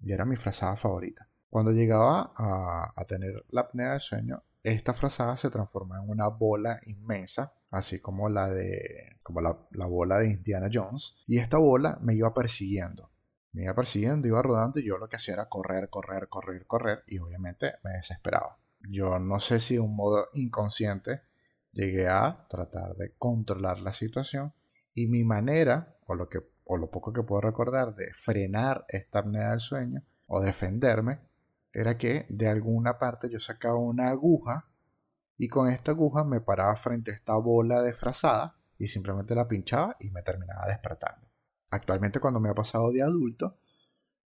Y 0.03 0.13
era 0.13 0.25
mi 0.25 0.37
frazada 0.37 0.77
favorita. 0.77 1.29
Cuando 1.51 1.73
llegaba 1.73 2.33
a, 2.37 3.05
tener 3.07 3.45
la 3.51 3.63
apnea 3.63 3.93
del 3.93 4.01
sueño, 4.01 4.43
esta 4.63 4.93
frazada 4.93 5.37
se 5.37 5.51
transformó 5.51 5.97
en 5.97 6.09
una 6.09 6.29
bola 6.29 6.81
inmensa, 6.87 7.55
así 7.71 8.01
como 8.01 8.29
la 8.29 8.51
de 8.51 9.19
como 9.23 9.41
la, 9.41 9.87
bola 9.87 10.19
de 10.19 10.31
Indiana 10.31 10.69
Jones, 10.73 11.17
y 11.27 11.39
esta 11.39 11.59
bola 11.59 11.99
me 12.01 12.15
iba 12.15 12.33
persiguiendo. 12.35 13.11
Me 13.53 13.65
iba 13.65 13.75
persiguiendo, 13.75 14.29
iba 14.29 14.43
rodando 14.43 14.81
y 14.81 14.85
yo 14.87 14.99
lo 14.99 15.09
que 15.09 15.17
hacía 15.17 15.35
era 15.35 15.49
correr, 15.49 15.89
correr, 15.89 16.29
correr, 16.29 16.67
correr 16.67 17.05
y 17.07 17.19
obviamente 17.19 17.75
me 17.83 17.93
desesperaba. 17.93 18.59
Yo 18.81 19.19
no 19.19 19.41
sé 19.41 19.61
si 19.61 19.75
de 19.75 19.81
un 19.81 19.97
modo 19.97 20.29
inconsciente 20.35 21.23
llegué 21.73 22.09
a 22.09 22.47
tratar 22.49 22.97
de 22.97 23.15
controlar 23.19 23.81
la 23.81 23.93
situación 23.93 24.55
y 24.95 25.07
mi 25.07 25.25
manera, 25.25 25.97
o 26.07 26.15
lo, 26.15 26.29
que, 26.29 26.41
o 26.65 26.77
lo 26.77 26.91
poco 26.91 27.13
que 27.13 27.23
puedo 27.23 27.43
recordar, 27.43 27.95
de 27.95 28.13
frenar 28.15 28.87
esta 28.89 29.19
apnea 29.21 29.51
del 29.51 29.61
sueño 29.61 30.03
o 30.27 30.41
defenderme, 30.41 31.21
era 31.73 31.99
que 31.99 32.25
de 32.31 32.49
alguna 32.49 32.99
parte 32.99 33.29
yo 33.29 33.39
sacaba 33.39 33.77
una 33.77 34.09
aguja 34.09 34.71
y 35.37 35.49
con 35.49 35.69
esta 35.69 35.93
aguja 35.93 36.25
me 36.25 36.41
paraba 36.41 36.75
frente 36.77 37.11
a 37.11 37.15
esta 37.15 37.35
bola 37.35 37.83
de 37.83 37.93
frazada 37.93 38.57
y 38.79 38.87
simplemente 38.87 39.35
la 39.35 39.47
pinchaba 39.47 39.97
y 40.01 40.11
me 40.11 40.23
terminaba 40.23 40.67
despertando. 40.67 41.29
Actualmente 41.71 42.21
cuando 42.21 42.41
me 42.41 42.49
ha 42.49 42.55
pasado 42.55 42.91
de 42.91 43.03
adulto, 43.03 43.59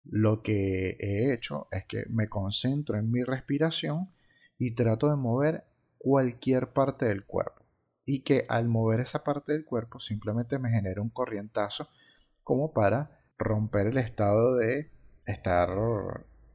lo 0.04 0.42
que 0.42 0.97
he 1.00 1.33
hecho 1.33 1.66
es 1.73 1.85
que 1.87 2.04
me 2.09 2.28
concentro 2.28 2.97
en 2.97 3.11
mi 3.11 3.23
respiración 3.23 4.11
y 4.61 4.73
trato 4.73 5.09
de 5.09 5.17
mover 5.17 5.64
cualquier 5.99 6.73
parte 6.73 7.07
del 7.07 7.25
cuerpo. 7.25 7.64
Y 8.05 8.21
que 8.21 8.45
al 8.49 8.69
mover 8.69 9.00
esa 9.00 9.25
parte 9.25 9.52
del 9.52 9.64
cuerpo 9.64 9.99
simplemente 9.99 10.59
me 10.59 10.71
genera 10.71 11.00
un 11.00 11.09
corrientazo 11.09 11.88
como 12.45 12.73
para 12.73 13.23
romper 13.38 13.87
el 13.88 13.97
estado 13.97 14.57
de 14.57 14.90
estar 15.25 15.71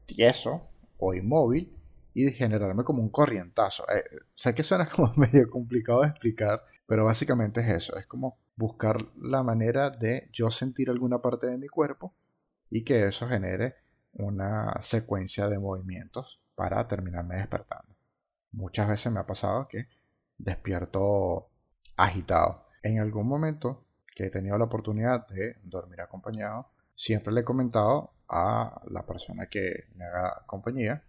tieso 0.05 0.69
o 0.99 1.15
inmóvil 1.15 1.75
y 2.13 2.29
generarme 2.31 2.83
como 2.83 3.01
un 3.01 3.09
corrientazo. 3.09 3.85
Eh, 3.89 4.03
sé 4.35 4.53
que 4.53 4.61
suena 4.61 4.87
como 4.95 5.11
medio 5.15 5.49
complicado 5.49 6.01
de 6.01 6.09
explicar, 6.09 6.63
pero 6.85 7.05
básicamente 7.05 7.61
es 7.61 7.69
eso, 7.69 7.97
es 7.97 8.05
como 8.05 8.37
buscar 8.55 8.97
la 9.19 9.41
manera 9.41 9.89
de 9.89 10.29
yo 10.31 10.51
sentir 10.51 10.91
alguna 10.91 11.23
parte 11.23 11.47
de 11.47 11.57
mi 11.57 11.67
cuerpo 11.67 12.13
y 12.69 12.83
que 12.83 13.07
eso 13.07 13.27
genere 13.27 13.75
una 14.13 14.75
secuencia 14.79 15.49
de 15.49 15.57
movimientos 15.57 16.39
para 16.53 16.87
terminarme 16.87 17.37
despertando 17.37 17.94
muchas 18.55 18.87
veces 18.87 19.11
me 19.11 19.19
ha 19.19 19.25
pasado 19.25 19.67
que 19.67 19.87
despierto 20.37 21.49
agitado. 21.97 22.65
En 22.81 22.99
algún 22.99 23.27
momento 23.27 23.85
que 24.15 24.25
he 24.25 24.29
tenido 24.29 24.57
la 24.57 24.65
oportunidad 24.65 25.27
de 25.27 25.57
dormir 25.63 26.01
acompañado, 26.01 26.71
siempre 26.95 27.33
le 27.33 27.41
he 27.41 27.43
comentado 27.43 28.13
a 28.27 28.81
la 28.89 29.05
persona 29.05 29.47
que 29.47 29.85
me 29.95 30.05
haga 30.05 30.43
compañía 30.47 31.03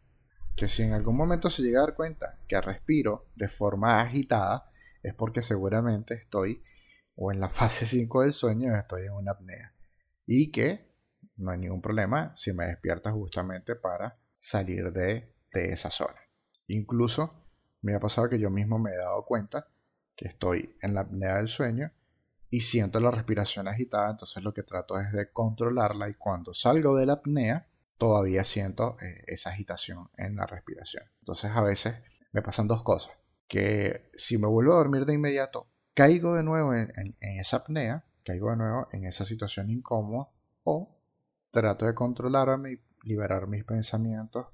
que 0.57 0.69
si 0.69 0.83
en 0.83 0.95
algún 0.95 1.17
momento 1.17 1.51
se 1.51 1.63
llega 1.63 1.81
a 1.81 1.87
dar 1.87 1.95
cuenta 1.95 2.39
que 2.49 2.61
respiro 2.61 3.27
de 3.35 3.47
forma 3.47 4.01
agitada, 4.01 4.71
es 5.03 5.15
porque 5.15 5.43
seguramente 5.43 6.15
estoy 6.15 6.63
o 7.15 7.31
en 7.31 7.41
la 7.41 7.49
fase 7.51 7.87
5 7.87 8.23
del 8.23 8.33
sueño 8.33 8.77
estoy 8.77 9.07
en 9.07 9.13
una 9.13 9.33
apnea. 9.33 9.75
Y 10.27 10.51
que 10.51 10.91
no 11.37 11.51
hay 11.51 11.59
ningún 11.59 11.83
problema 11.83 12.35
si 12.35 12.53
me 12.53 12.67
despierta 12.67 13.13
justamente 13.13 13.77
para 13.77 14.19
salir 14.39 14.93
de, 14.93 15.35
de 15.53 15.73
esa 15.73 15.91
zona. 15.91 16.26
Incluso 16.69 17.47
me 17.83 17.95
ha 17.95 18.01
pasado 18.01 18.29
que 18.29 18.39
yo 18.39 18.51
mismo 18.51 18.79
me 18.79 18.93
he 18.93 18.97
dado 18.97 19.25
cuenta 19.25 19.69
que 20.15 20.29
estoy 20.29 20.77
en 20.81 20.95
la 20.95 21.03
apnea 21.03 21.37
del 21.37 21.49
sueño 21.49 21.93
y 22.51 22.61
siento 22.61 23.01
la 23.01 23.11
respiración 23.11 23.69
agitada, 23.69 24.11
entonces 24.11 24.43
lo 24.43 24.55
que 24.55 24.63
trato 24.63 24.99
es 24.99 25.13
de 25.13 25.31
controlarla 25.31 26.09
y 26.09 26.15
cuando 26.15 26.55
salgo 26.55 26.97
de 26.97 27.07
la 27.07 27.15
apnea 27.15 27.69
todavía 27.99 28.45
siento 28.45 28.97
eh, 29.01 29.23
esa 29.27 29.51
agitación 29.51 30.11
en 30.17 30.37
la 30.37 30.47
respiración. 30.47 31.05
Entonces 31.21 31.51
a 31.55 31.63
veces 31.63 31.97
me 32.33 32.43
pasan 32.43 32.69
dos 32.69 32.83
cosas, 32.83 33.17
que 33.49 34.11
si 34.15 34.39
me 34.39 34.47
vuelvo 34.47 34.73
a 34.73 34.77
dormir 34.77 35.07
de 35.07 35.15
inmediato, 35.15 35.69
caigo 35.95 36.35
de 36.35 36.43
nuevo 36.43 36.75
en, 36.75 36.93
en 36.97 37.41
esa 37.41 37.59
apnea, 37.59 38.05
caigo 38.25 38.51
de 38.51 38.57
nuevo 38.57 38.89
en 38.93 39.07
esa 39.07 39.25
situación 39.25 39.71
incómoda 39.71 40.29
o 40.65 40.97
trato 41.51 41.87
de 41.87 41.95
controlarme 41.95 42.73
y 42.73 42.81
liberar 43.03 43.47
mis 43.47 43.65
pensamientos 43.65 44.47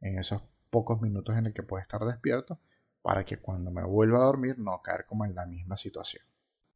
en 0.00 0.18
esos 0.18 0.42
pocos 0.74 1.00
minutos 1.00 1.36
en 1.36 1.46
el 1.46 1.54
que 1.54 1.62
puedo 1.62 1.80
estar 1.80 2.00
despierto 2.00 2.58
para 3.00 3.24
que 3.24 3.36
cuando 3.36 3.70
me 3.70 3.84
vuelva 3.84 4.18
a 4.18 4.24
dormir 4.24 4.58
no 4.58 4.82
caer 4.82 5.06
como 5.06 5.24
en 5.24 5.32
la 5.32 5.46
misma 5.46 5.76
situación. 5.76 6.24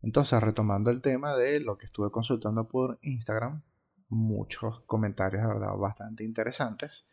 Entonces, 0.02 0.40
retomando 0.40 0.90
el 0.92 1.02
tema 1.02 1.34
de 1.34 1.58
lo 1.58 1.76
que 1.76 1.86
estuve 1.86 2.12
consultando 2.12 2.68
por 2.68 3.00
Instagram, 3.02 3.60
muchos 4.08 4.78
comentarios, 4.86 5.42
de 5.42 5.48
verdad, 5.48 5.74
bastante 5.76 6.22
interesantes. 6.22 7.08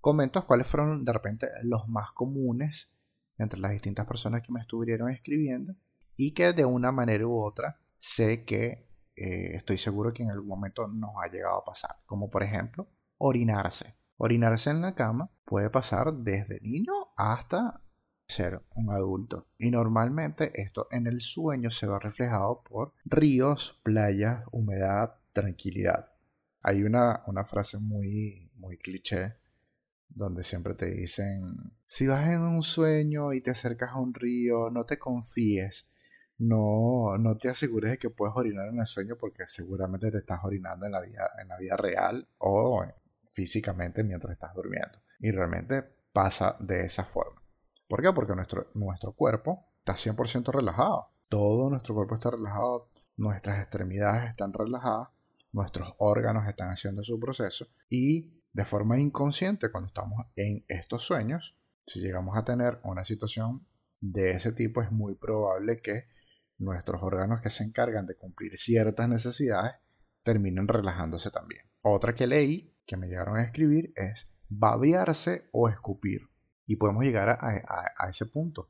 Comento 0.00 0.44
cuáles 0.48 0.66
fueron 0.66 1.04
de 1.04 1.12
repente 1.12 1.48
los 1.62 1.88
más 1.88 2.10
comunes 2.10 2.92
entre 3.38 3.60
las 3.60 3.70
distintas 3.70 4.04
personas 4.04 4.42
que 4.42 4.50
me 4.50 4.62
estuvieron 4.62 5.10
escribiendo 5.10 5.76
y 6.16 6.34
que 6.34 6.52
de 6.52 6.64
una 6.64 6.90
manera 6.90 7.24
u 7.24 7.40
otra 7.40 7.78
sé 7.98 8.44
que 8.44 8.88
eh, 9.14 9.54
estoy 9.54 9.78
seguro 9.78 10.12
que 10.12 10.24
en 10.24 10.30
algún 10.30 10.48
momento 10.48 10.88
nos 10.88 11.12
ha 11.22 11.30
llegado 11.30 11.58
a 11.58 11.64
pasar. 11.64 11.98
Como 12.04 12.28
por 12.28 12.42
ejemplo, 12.42 12.88
orinarse. 13.18 13.99
Orinarse 14.22 14.68
en 14.68 14.82
la 14.82 14.94
cama 14.94 15.30
puede 15.46 15.70
pasar 15.70 16.12
desde 16.12 16.60
niño 16.60 16.92
hasta 17.16 17.80
ser 18.26 18.60
un 18.74 18.90
adulto. 18.90 19.46
Y 19.56 19.70
normalmente 19.70 20.52
esto 20.60 20.88
en 20.90 21.06
el 21.06 21.22
sueño 21.22 21.70
se 21.70 21.86
ve 21.86 21.98
reflejado 21.98 22.62
por 22.62 22.92
ríos, 23.06 23.80
playas, 23.82 24.44
humedad, 24.52 25.14
tranquilidad. 25.32 26.12
Hay 26.60 26.82
una, 26.82 27.22
una 27.28 27.44
frase 27.44 27.78
muy, 27.78 28.52
muy 28.56 28.76
cliché 28.76 29.36
donde 30.06 30.44
siempre 30.44 30.74
te 30.74 30.90
dicen, 30.90 31.54
si 31.86 32.06
vas 32.06 32.28
en 32.28 32.42
un 32.42 32.62
sueño 32.62 33.32
y 33.32 33.40
te 33.40 33.52
acercas 33.52 33.92
a 33.92 34.00
un 34.00 34.12
río, 34.12 34.68
no 34.68 34.84
te 34.84 34.98
confíes, 34.98 35.90
no, 36.36 37.16
no 37.16 37.38
te 37.38 37.48
asegures 37.48 37.92
de 37.92 37.98
que 37.98 38.10
puedes 38.10 38.36
orinar 38.36 38.68
en 38.68 38.80
el 38.80 38.86
sueño 38.86 39.16
porque 39.18 39.44
seguramente 39.46 40.10
te 40.10 40.18
estás 40.18 40.40
orinando 40.44 40.84
en 40.84 40.92
la 40.92 41.00
vida, 41.00 41.30
en 41.40 41.48
la 41.48 41.56
vida 41.56 41.78
real 41.78 42.28
o 42.36 42.84
físicamente 43.32 44.02
mientras 44.04 44.32
estás 44.32 44.54
durmiendo. 44.54 44.98
Y 45.18 45.30
realmente 45.30 45.82
pasa 46.12 46.56
de 46.60 46.84
esa 46.84 47.04
forma. 47.04 47.42
¿Por 47.88 48.02
qué? 48.02 48.12
Porque 48.12 48.34
nuestro, 48.34 48.70
nuestro 48.74 49.12
cuerpo 49.12 49.66
está 49.78 49.94
100% 49.94 50.52
relajado. 50.52 51.08
Todo 51.28 51.70
nuestro 51.70 51.94
cuerpo 51.94 52.16
está 52.16 52.30
relajado, 52.30 52.90
nuestras 53.16 53.60
extremidades 53.60 54.30
están 54.30 54.52
relajadas, 54.52 55.08
nuestros 55.52 55.94
órganos 55.98 56.48
están 56.48 56.70
haciendo 56.70 57.02
su 57.04 57.18
proceso 57.20 57.66
y 57.88 58.40
de 58.52 58.64
forma 58.64 58.98
inconsciente 58.98 59.70
cuando 59.70 59.88
estamos 59.88 60.26
en 60.34 60.64
estos 60.68 61.04
sueños, 61.04 61.56
si 61.86 62.00
llegamos 62.00 62.36
a 62.36 62.44
tener 62.44 62.80
una 62.82 63.04
situación 63.04 63.66
de 64.00 64.30
ese 64.30 64.52
tipo 64.52 64.82
es 64.82 64.90
muy 64.90 65.14
probable 65.14 65.80
que 65.80 66.08
nuestros 66.58 67.02
órganos 67.02 67.40
que 67.40 67.50
se 67.50 67.64
encargan 67.64 68.06
de 68.06 68.16
cumplir 68.16 68.56
ciertas 68.56 69.08
necesidades 69.08 69.74
terminen 70.22 70.68
relajándose 70.68 71.30
también. 71.30 71.62
Otra 71.82 72.14
que 72.14 72.26
leí, 72.26 72.69
que 72.90 72.96
me 72.96 73.06
llegaron 73.06 73.38
a 73.38 73.44
escribir, 73.44 73.92
es 73.94 74.34
babearse 74.48 75.48
o 75.52 75.68
escupir. 75.68 76.22
Y 76.66 76.74
podemos 76.74 77.04
llegar 77.04 77.28
a, 77.30 78.08
ese 78.08 78.26
punto 78.26 78.68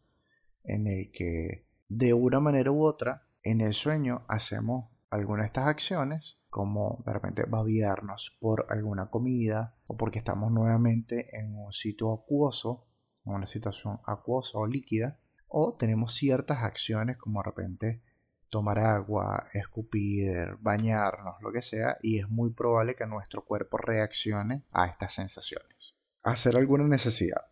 en 0.62 0.86
el 0.86 1.10
que 1.10 1.66
de 1.88 2.12
una 2.12 2.38
manera 2.38 2.70
u 2.70 2.82
otra, 2.82 3.26
en 3.42 3.62
el 3.62 3.72
sueño 3.72 4.26
hacemos 4.28 4.90
alguna 5.08 5.42
de 5.42 5.46
estas 5.46 5.68
acciones, 5.68 6.38
como 6.50 7.02
de 7.06 7.14
repente 7.14 7.44
babearnos 7.48 8.36
por 8.40 8.66
alguna 8.68 9.08
comida 9.08 9.74
o 9.86 9.96
porque 9.96 10.18
estamos 10.18 10.52
nuevamente 10.52 11.34
en 11.38 11.56
un 11.56 11.72
sitio 11.72 12.12
acuoso, 12.12 12.86
en 13.24 13.32
una 13.32 13.46
situación 13.46 14.00
acuosa 14.04 14.58
o 14.58 14.66
líquida, 14.66 15.18
o 15.48 15.76
tenemos 15.78 16.14
ciertas 16.14 16.62
acciones 16.62 17.16
como 17.16 17.40
de 17.40 17.44
repente 17.44 18.02
tomar 18.50 18.78
agua, 18.78 19.46
escupir, 19.52 20.56
bañarnos, 20.60 21.36
lo 21.40 21.52
que 21.52 21.62
sea, 21.62 21.96
y 22.02 22.18
es 22.18 22.28
muy 22.28 22.52
probable 22.52 22.94
que 22.94 23.06
nuestro 23.06 23.44
cuerpo 23.44 23.78
reaccione 23.78 24.64
a 24.72 24.86
estas 24.86 25.14
sensaciones. 25.14 25.94
Hacer 26.22 26.56
alguna 26.56 26.86
necesidad 26.86 27.46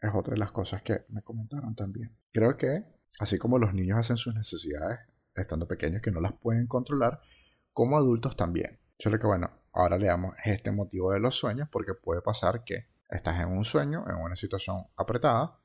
es 0.00 0.10
otra 0.14 0.34
de 0.34 0.40
las 0.40 0.52
cosas 0.52 0.82
que 0.82 1.04
me 1.08 1.22
comentaron 1.22 1.74
también. 1.74 2.16
Creo 2.32 2.56
que, 2.56 2.84
así 3.18 3.38
como 3.38 3.58
los 3.58 3.74
niños 3.74 3.98
hacen 3.98 4.16
sus 4.16 4.34
necesidades 4.34 5.00
estando 5.34 5.66
pequeños 5.66 6.00
que 6.00 6.10
no 6.10 6.20
las 6.20 6.32
pueden 6.32 6.66
controlar, 6.66 7.20
como 7.72 7.96
adultos 7.96 8.36
también. 8.36 8.78
Solo 8.98 9.18
que 9.18 9.26
bueno, 9.26 9.50
ahora 9.72 9.98
le 9.98 10.06
damos 10.06 10.34
este 10.44 10.70
motivo 10.70 11.12
de 11.12 11.20
los 11.20 11.34
sueños 11.34 11.68
porque 11.70 11.94
puede 11.94 12.22
pasar 12.22 12.64
que 12.64 12.86
estás 13.10 13.40
en 13.40 13.48
un 13.48 13.64
sueño, 13.64 14.04
en 14.08 14.16
una 14.16 14.36
situación 14.36 14.86
apretada, 14.96 15.58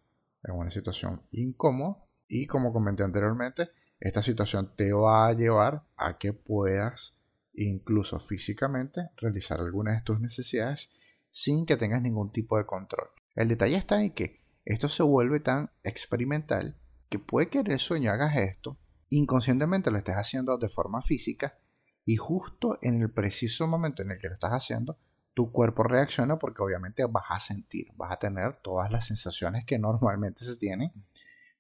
en 0.44 0.56
una 0.56 0.72
situación 0.72 1.22
incómoda 1.32 1.98
y 2.28 2.48
como 2.48 2.74
comenté 2.74 3.04
anteriormente, 3.04 3.70
esta 4.00 4.22
situación 4.22 4.74
te 4.76 4.94
va 4.94 5.28
a 5.28 5.34
llevar 5.34 5.84
a 5.98 6.18
que 6.18 6.34
puedas 6.34 7.16
incluso 7.54 8.20
físicamente 8.20 9.10
realizar 9.18 9.62
algunas 9.62 9.98
de 9.98 10.04
tus 10.04 10.20
necesidades 10.20 10.90
sin 11.30 11.66
que 11.66 11.78
tengas 11.78 12.02
ningún 12.02 12.32
tipo 12.32 12.58
de 12.58 12.66
control. 12.66 13.10
El 13.36 13.50
detalle 13.50 13.76
está 13.76 14.02
en 14.02 14.12
que 14.12 14.40
esto 14.66 14.88
se 14.88 15.04
vuelve 15.04 15.40
tan 15.40 15.72
experimental 15.84 16.78
que 17.10 17.20
puede 17.20 17.50
que 17.50 17.60
en 17.60 17.72
el 17.72 17.80
sueño 17.80 18.12
hagas 18.12 18.38
esto, 18.38 18.78
inconscientemente 19.10 19.92
lo 19.92 19.98
estés 19.98 20.16
haciendo 20.16 20.58
de 20.58 20.70
forma 20.70 21.02
física 21.02 21.58
y 22.06 22.16
justo 22.16 22.78
en 22.82 23.02
el 23.02 23.12
preciso 23.12 23.68
momento 23.68 24.02
en 24.02 24.12
el 24.12 24.20
que 24.20 24.28
lo 24.28 24.34
estás 24.36 24.52
haciendo, 24.52 24.98
tu 25.34 25.52
cuerpo 25.52 25.84
reacciona 25.84 26.38
porque 26.38 26.62
obviamente 26.62 27.04
vas 27.06 27.26
a 27.30 27.40
sentir, 27.40 27.88
vas 27.96 28.12
a 28.12 28.20
tener 28.20 28.58
todas 28.62 28.92
las 28.92 29.06
sensaciones 29.06 29.66
que 29.66 29.80
normalmente 29.80 30.44
se 30.44 30.58
tienen 30.58 30.92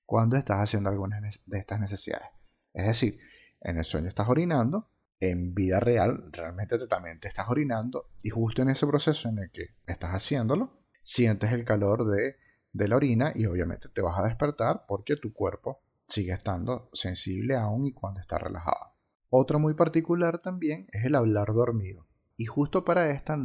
cuando 0.10 0.38
estás 0.38 0.58
haciendo 0.58 0.90
algunas 0.90 1.22
de 1.46 1.60
estas 1.60 1.80
necesidades. 1.80 2.30
Es 2.74 2.88
decir, 2.88 3.20
en 3.62 3.78
el 3.78 3.84
sueño 3.84 4.08
estás 4.08 4.28
orinando, 4.28 4.90
en 5.20 5.54
vida 5.54 5.80
real 5.80 6.32
realmente 6.32 6.80
también 6.88 7.20
te 7.20 7.28
estás 7.28 7.48
orinando 7.48 8.10
y 8.24 8.32
justo 8.32 8.64
en 8.64 8.70
ese 8.70 8.88
proceso 8.88 9.30
en 9.30 9.38
el 9.38 9.52
que 9.52 9.76
estás 9.86 10.10
haciéndolo, 10.10 10.82
sientes 11.04 11.52
el 11.52 11.64
calor 11.64 12.08
de, 12.08 12.38
de 12.74 12.88
la 12.88 12.96
orina 12.96 13.34
y 13.36 13.46
obviamente 13.46 13.88
te 13.88 14.02
vas 14.02 14.18
a 14.18 14.24
despertar 14.24 14.86
porque 14.88 15.16
tu 15.16 15.32
cuerpo 15.32 15.84
sigue 16.08 16.34
estando 16.34 16.90
sensible 16.92 17.56
aún 17.56 17.86
y 17.86 17.94
cuando 17.94 18.20
está 18.20 18.40
relajado. 18.40 18.96
Otra 19.30 19.60
muy 19.60 19.76
particular 19.76 20.40
también 20.40 20.88
es 20.92 21.06
el 21.06 21.14
hablar 21.14 21.54
dormido. 21.54 22.08
Y 22.36 22.48
justo 22.48 22.84
para 22.84 23.12
esta 23.12 23.38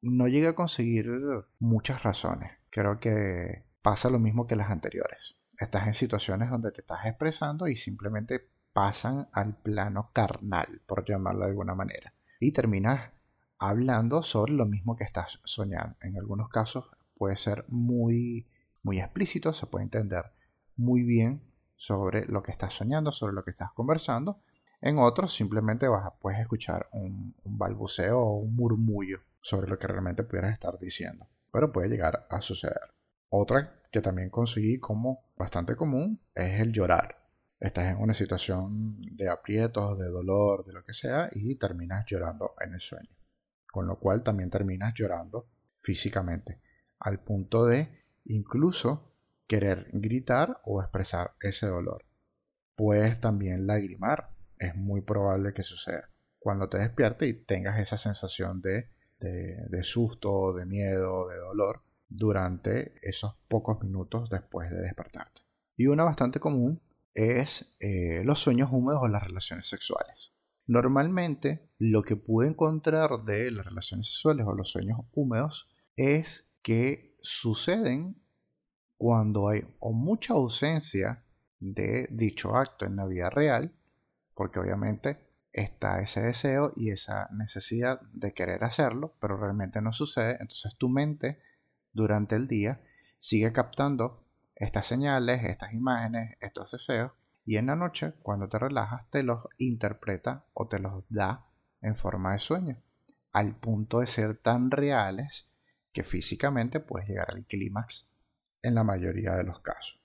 no 0.00 0.28
llega 0.28 0.48
a 0.48 0.54
conseguir 0.54 1.10
muchas 1.58 2.04
razones. 2.04 2.52
Creo 2.70 3.00
que 3.00 3.66
pasa 3.82 4.08
lo 4.08 4.18
mismo 4.18 4.46
que 4.46 4.56
las 4.56 4.70
anteriores. 4.70 5.36
Estás 5.58 5.86
en 5.86 5.94
situaciones 5.94 6.50
donde 6.50 6.70
te 6.70 6.82
estás 6.82 7.06
expresando 7.06 7.66
y 7.66 7.76
simplemente 7.76 8.48
pasan 8.72 9.28
al 9.32 9.56
plano 9.56 10.10
carnal, 10.12 10.82
por 10.86 11.04
llamarlo 11.08 11.44
de 11.44 11.50
alguna 11.50 11.74
manera. 11.74 12.12
Y 12.40 12.52
terminas 12.52 13.10
hablando 13.58 14.22
sobre 14.22 14.52
lo 14.52 14.66
mismo 14.66 14.96
que 14.96 15.04
estás 15.04 15.40
soñando. 15.44 15.96
En 16.02 16.18
algunos 16.18 16.50
casos 16.50 16.90
puede 17.16 17.36
ser 17.36 17.64
muy, 17.68 18.46
muy 18.82 19.00
explícito, 19.00 19.54
se 19.54 19.66
puede 19.66 19.84
entender 19.84 20.26
muy 20.76 21.02
bien 21.02 21.40
sobre 21.74 22.26
lo 22.26 22.42
que 22.42 22.52
estás 22.52 22.74
soñando, 22.74 23.12
sobre 23.12 23.32
lo 23.32 23.44
que 23.44 23.50
estás 23.50 23.72
conversando. 23.72 24.40
En 24.82 24.98
otros 24.98 25.34
simplemente 25.34 25.88
vas 25.88 26.04
a, 26.04 26.10
puedes 26.10 26.38
escuchar 26.38 26.88
un, 26.92 27.34
un 27.44 27.58
balbuceo 27.58 28.20
o 28.20 28.36
un 28.40 28.54
murmullo 28.54 29.20
sobre 29.40 29.70
lo 29.70 29.78
que 29.78 29.86
realmente 29.86 30.22
pudieras 30.22 30.52
estar 30.52 30.78
diciendo. 30.78 31.26
Pero 31.50 31.72
puede 31.72 31.88
llegar 31.88 32.26
a 32.28 32.42
suceder. 32.42 32.92
Otra 33.30 33.80
que 33.96 34.02
también 34.02 34.28
conseguí 34.28 34.78
como 34.78 35.24
bastante 35.38 35.74
común 35.74 36.20
es 36.34 36.60
el 36.60 36.70
llorar. 36.70 37.16
Estás 37.58 37.86
en 37.86 37.96
una 37.96 38.12
situación 38.12 39.00
de 39.00 39.30
aprietos, 39.30 39.98
de 39.98 40.08
dolor, 40.08 40.66
de 40.66 40.74
lo 40.74 40.84
que 40.84 40.92
sea, 40.92 41.30
y 41.32 41.54
terminas 41.54 42.04
llorando 42.04 42.52
en 42.60 42.74
el 42.74 42.80
sueño. 42.82 43.08
Con 43.66 43.86
lo 43.86 43.98
cual 43.98 44.22
también 44.22 44.50
terminas 44.50 44.92
llorando 44.94 45.48
físicamente, 45.80 46.60
al 46.98 47.20
punto 47.20 47.64
de 47.64 48.04
incluso 48.26 49.14
querer 49.46 49.88
gritar 49.94 50.60
o 50.64 50.82
expresar 50.82 51.32
ese 51.40 51.66
dolor. 51.66 52.04
Puedes 52.74 53.18
también 53.18 53.66
lagrimar, 53.66 54.28
es 54.58 54.76
muy 54.76 55.00
probable 55.00 55.54
que 55.54 55.62
suceda. 55.62 56.10
Cuando 56.38 56.68
te 56.68 56.76
despiertes 56.76 57.30
y 57.30 57.32
tengas 57.32 57.80
esa 57.80 57.96
sensación 57.96 58.60
de 58.60 58.90
de, 59.18 59.82
susto, 59.82 60.52
de 60.52 60.66
miedo, 60.66 61.28
de 61.28 61.38
dolor 61.38 61.85
durante 62.08 62.94
esos 63.02 63.34
pocos 63.48 63.82
minutos 63.82 64.30
después 64.30 64.70
de 64.70 64.80
despertarte. 64.80 65.42
Y 65.76 65.86
una 65.88 66.04
bastante 66.04 66.40
común 66.40 66.80
es 67.14 67.74
eh, 67.80 68.22
los 68.24 68.40
sueños 68.40 68.70
húmedos 68.72 69.02
o 69.02 69.08
las 69.08 69.22
relaciones 69.22 69.66
sexuales. 69.66 70.32
Normalmente 70.66 71.70
lo 71.78 72.02
que 72.02 72.16
pude 72.16 72.48
encontrar 72.48 73.24
de 73.24 73.50
las 73.50 73.66
relaciones 73.66 74.08
sexuales 74.08 74.46
o 74.46 74.54
los 74.54 74.70
sueños 74.70 75.00
húmedos 75.12 75.68
es 75.96 76.50
que 76.62 77.16
suceden 77.22 78.20
cuando 78.96 79.48
hay 79.48 79.62
o 79.78 79.92
mucha 79.92 80.34
ausencia 80.34 81.24
de 81.60 82.08
dicho 82.10 82.56
acto 82.56 82.84
en 82.84 82.96
la 82.96 83.06
vida 83.06 83.30
real, 83.30 83.72
porque 84.34 84.58
obviamente 84.58 85.18
está 85.52 86.00
ese 86.02 86.20
deseo 86.20 86.72
y 86.76 86.90
esa 86.90 87.28
necesidad 87.32 88.00
de 88.12 88.34
querer 88.34 88.64
hacerlo, 88.64 89.16
pero 89.20 89.38
realmente 89.38 89.80
no 89.80 89.92
sucede. 89.92 90.32
Entonces 90.40 90.76
tu 90.76 90.88
mente 90.88 91.40
durante 91.96 92.36
el 92.36 92.46
día 92.46 92.80
sigue 93.18 93.52
captando 93.52 94.24
estas 94.54 94.86
señales, 94.86 95.42
estas 95.44 95.72
imágenes, 95.72 96.36
estos 96.40 96.70
deseos, 96.70 97.12
y 97.44 97.56
en 97.56 97.66
la 97.66 97.76
noche, 97.76 98.14
cuando 98.22 98.48
te 98.48 98.58
relajas, 98.58 99.08
te 99.10 99.22
los 99.22 99.44
interpreta 99.58 100.46
o 100.52 100.68
te 100.68 100.78
los 100.78 101.04
da 101.08 101.46
en 101.80 101.94
forma 101.94 102.32
de 102.32 102.38
sueño, 102.38 102.82
al 103.32 103.56
punto 103.56 104.00
de 104.00 104.06
ser 104.06 104.38
tan 104.38 104.70
reales 104.70 105.50
que 105.92 106.02
físicamente 106.02 106.80
puedes 106.80 107.08
llegar 107.08 107.28
al 107.32 107.46
clímax 107.46 108.10
en 108.62 108.74
la 108.74 108.84
mayoría 108.84 109.32
de 109.32 109.44
los 109.44 109.60
casos. 109.60 110.02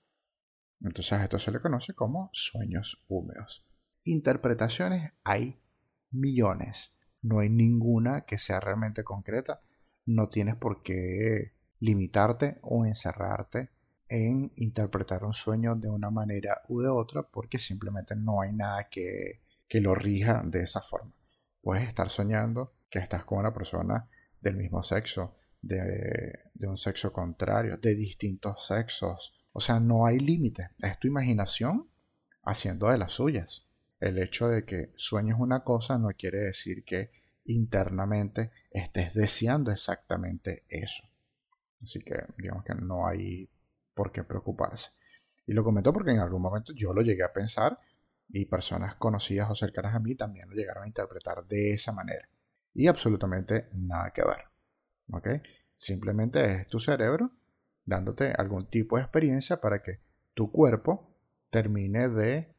Entonces 0.80 1.12
a 1.12 1.24
esto 1.24 1.38
se 1.38 1.50
le 1.50 1.60
conoce 1.60 1.94
como 1.94 2.30
sueños 2.32 3.04
húmedos. 3.08 3.66
Interpretaciones 4.04 5.12
hay 5.24 5.60
millones. 6.10 6.94
No 7.22 7.40
hay 7.40 7.50
ninguna 7.50 8.22
que 8.22 8.38
sea 8.38 8.60
realmente 8.60 9.04
concreta. 9.04 9.62
No 10.04 10.28
tienes 10.28 10.56
por 10.56 10.82
qué 10.82 11.54
limitarte 11.82 12.58
o 12.62 12.86
encerrarte 12.86 13.70
en 14.08 14.52
interpretar 14.54 15.24
un 15.24 15.32
sueño 15.32 15.74
de 15.74 15.88
una 15.88 16.10
manera 16.10 16.62
u 16.68 16.80
de 16.80 16.88
otra 16.88 17.24
porque 17.24 17.58
simplemente 17.58 18.14
no 18.14 18.40
hay 18.40 18.52
nada 18.52 18.88
que, 18.88 19.42
que 19.66 19.80
lo 19.80 19.94
rija 19.94 20.42
de 20.44 20.62
esa 20.62 20.80
forma. 20.80 21.12
Puedes 21.60 21.88
estar 21.88 22.08
soñando 22.08 22.74
que 22.88 23.00
estás 23.00 23.24
con 23.24 23.38
una 23.38 23.52
persona 23.52 24.08
del 24.40 24.56
mismo 24.56 24.84
sexo, 24.84 25.34
de, 25.60 26.38
de 26.54 26.68
un 26.68 26.76
sexo 26.76 27.12
contrario, 27.12 27.78
de 27.78 27.96
distintos 27.96 28.64
sexos. 28.66 29.34
O 29.52 29.58
sea, 29.58 29.80
no 29.80 30.06
hay 30.06 30.20
límite. 30.20 30.70
Es 30.80 31.00
tu 31.00 31.08
imaginación 31.08 31.88
haciendo 32.44 32.90
de 32.90 32.98
las 32.98 33.12
suyas. 33.12 33.66
El 33.98 34.18
hecho 34.18 34.46
de 34.48 34.64
que 34.64 34.92
sueñes 34.94 35.36
una 35.36 35.64
cosa 35.64 35.98
no 35.98 36.10
quiere 36.16 36.38
decir 36.38 36.84
que 36.84 37.10
internamente 37.44 38.52
estés 38.70 39.14
deseando 39.14 39.72
exactamente 39.72 40.64
eso. 40.68 41.11
Así 41.82 42.00
que 42.00 42.14
digamos 42.38 42.64
que 42.64 42.74
no 42.74 43.06
hay 43.06 43.48
por 43.94 44.12
qué 44.12 44.24
preocuparse. 44.24 44.90
Y 45.46 45.52
lo 45.52 45.64
comento 45.64 45.92
porque 45.92 46.12
en 46.12 46.20
algún 46.20 46.42
momento 46.42 46.72
yo 46.74 46.92
lo 46.92 47.02
llegué 47.02 47.24
a 47.24 47.32
pensar 47.32 47.78
y 48.28 48.46
personas 48.46 48.94
conocidas 48.96 49.50
o 49.50 49.54
cercanas 49.54 49.94
a 49.94 49.98
mí 49.98 50.14
también 50.14 50.48
lo 50.48 50.54
llegaron 50.54 50.84
a 50.84 50.86
interpretar 50.86 51.44
de 51.46 51.74
esa 51.74 51.92
manera. 51.92 52.28
Y 52.74 52.86
absolutamente 52.86 53.68
nada 53.72 54.10
que 54.10 54.22
ver. 54.22 54.44
¿Ok? 55.12 55.28
Simplemente 55.76 56.60
es 56.60 56.68
tu 56.68 56.78
cerebro 56.78 57.32
dándote 57.84 58.32
algún 58.32 58.70
tipo 58.70 58.96
de 58.96 59.02
experiencia 59.02 59.60
para 59.60 59.82
que 59.82 60.00
tu 60.34 60.50
cuerpo 60.50 61.12
termine 61.50 62.08
de 62.08 62.54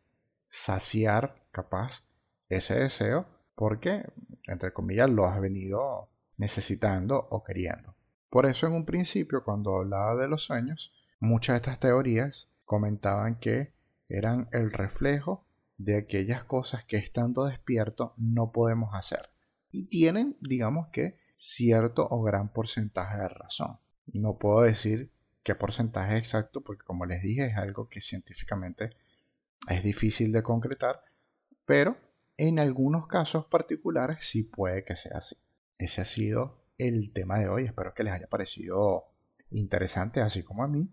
saciar 0.49 1.47
capaz 1.51 2.07
ese 2.49 2.75
deseo 2.75 3.27
porque, 3.55 4.05
entre 4.47 4.73
comillas, 4.73 5.09
lo 5.09 5.25
has 5.25 5.39
venido 5.39 6.09
necesitando 6.38 7.17
o 7.17 7.43
queriendo. 7.43 7.95
Por 8.34 8.48
eso 8.48 8.65
en 8.65 8.74
un 8.74 8.84
principio, 8.84 9.43
cuando 9.43 9.76
hablaba 9.76 10.15
de 10.15 10.28
los 10.28 10.43
sueños, 10.43 10.91
muchas 11.19 11.54
de 11.54 11.58
estas 11.58 11.80
teorías 11.80 12.50
comentaban 12.65 13.38
que 13.38 13.76
eran 14.08 14.50
el 14.52 14.72
reflejo 14.72 15.46
de 15.78 15.98
aquellas 15.98 16.43
cosas 16.43 16.84
que 16.84 16.98
estando 16.98 17.46
despierto 17.46 18.15
no 18.17 18.52
podemos 18.52 18.96
hacer. 18.96 19.30
Y 19.69 19.84
tienen, 19.84 20.36
digamos 20.41 20.88
que, 20.88 21.19
cierto 21.36 22.08
o 22.10 22.24
gran 22.24 22.52
porcentaje 22.52 23.19
de 23.19 23.30
razón. 23.30 23.78
No 24.08 24.39
puedo 24.39 24.63
decir 24.63 25.12
qué 25.43 25.54
porcentaje 25.54 26.17
exacto 26.17 26.62
porque 26.62 26.84
como 26.84 27.06
les 27.06 27.22
dije 27.22 27.46
es 27.46 27.58
algo 27.58 27.88
que 27.88 28.02
científicamente 28.02 28.98
es 29.69 29.84
difícil 29.84 30.32
de 30.32 30.41
concretar, 30.41 31.04
pero 31.65 31.98
en 32.38 32.60
algunos 32.60 33.06
casos 33.06 33.46
particulares 33.46 34.17
sí 34.22 34.41
puede 34.41 34.84
que 34.84 34.96
sea 34.96 35.19
así. 35.19 35.36
Ese 35.78 36.02
ha 36.02 36.06
sido 36.06 36.62
el 36.77 37.12
tema 37.13 37.39
de 37.39 37.47
hoy. 37.47 37.65
Espero 37.65 37.93
que 37.93 38.03
les 38.03 38.13
haya 38.13 38.27
parecido 38.27 39.05
interesante, 39.51 40.21
así 40.21 40.43
como 40.43 40.63
a 40.63 40.67
mí. 40.67 40.89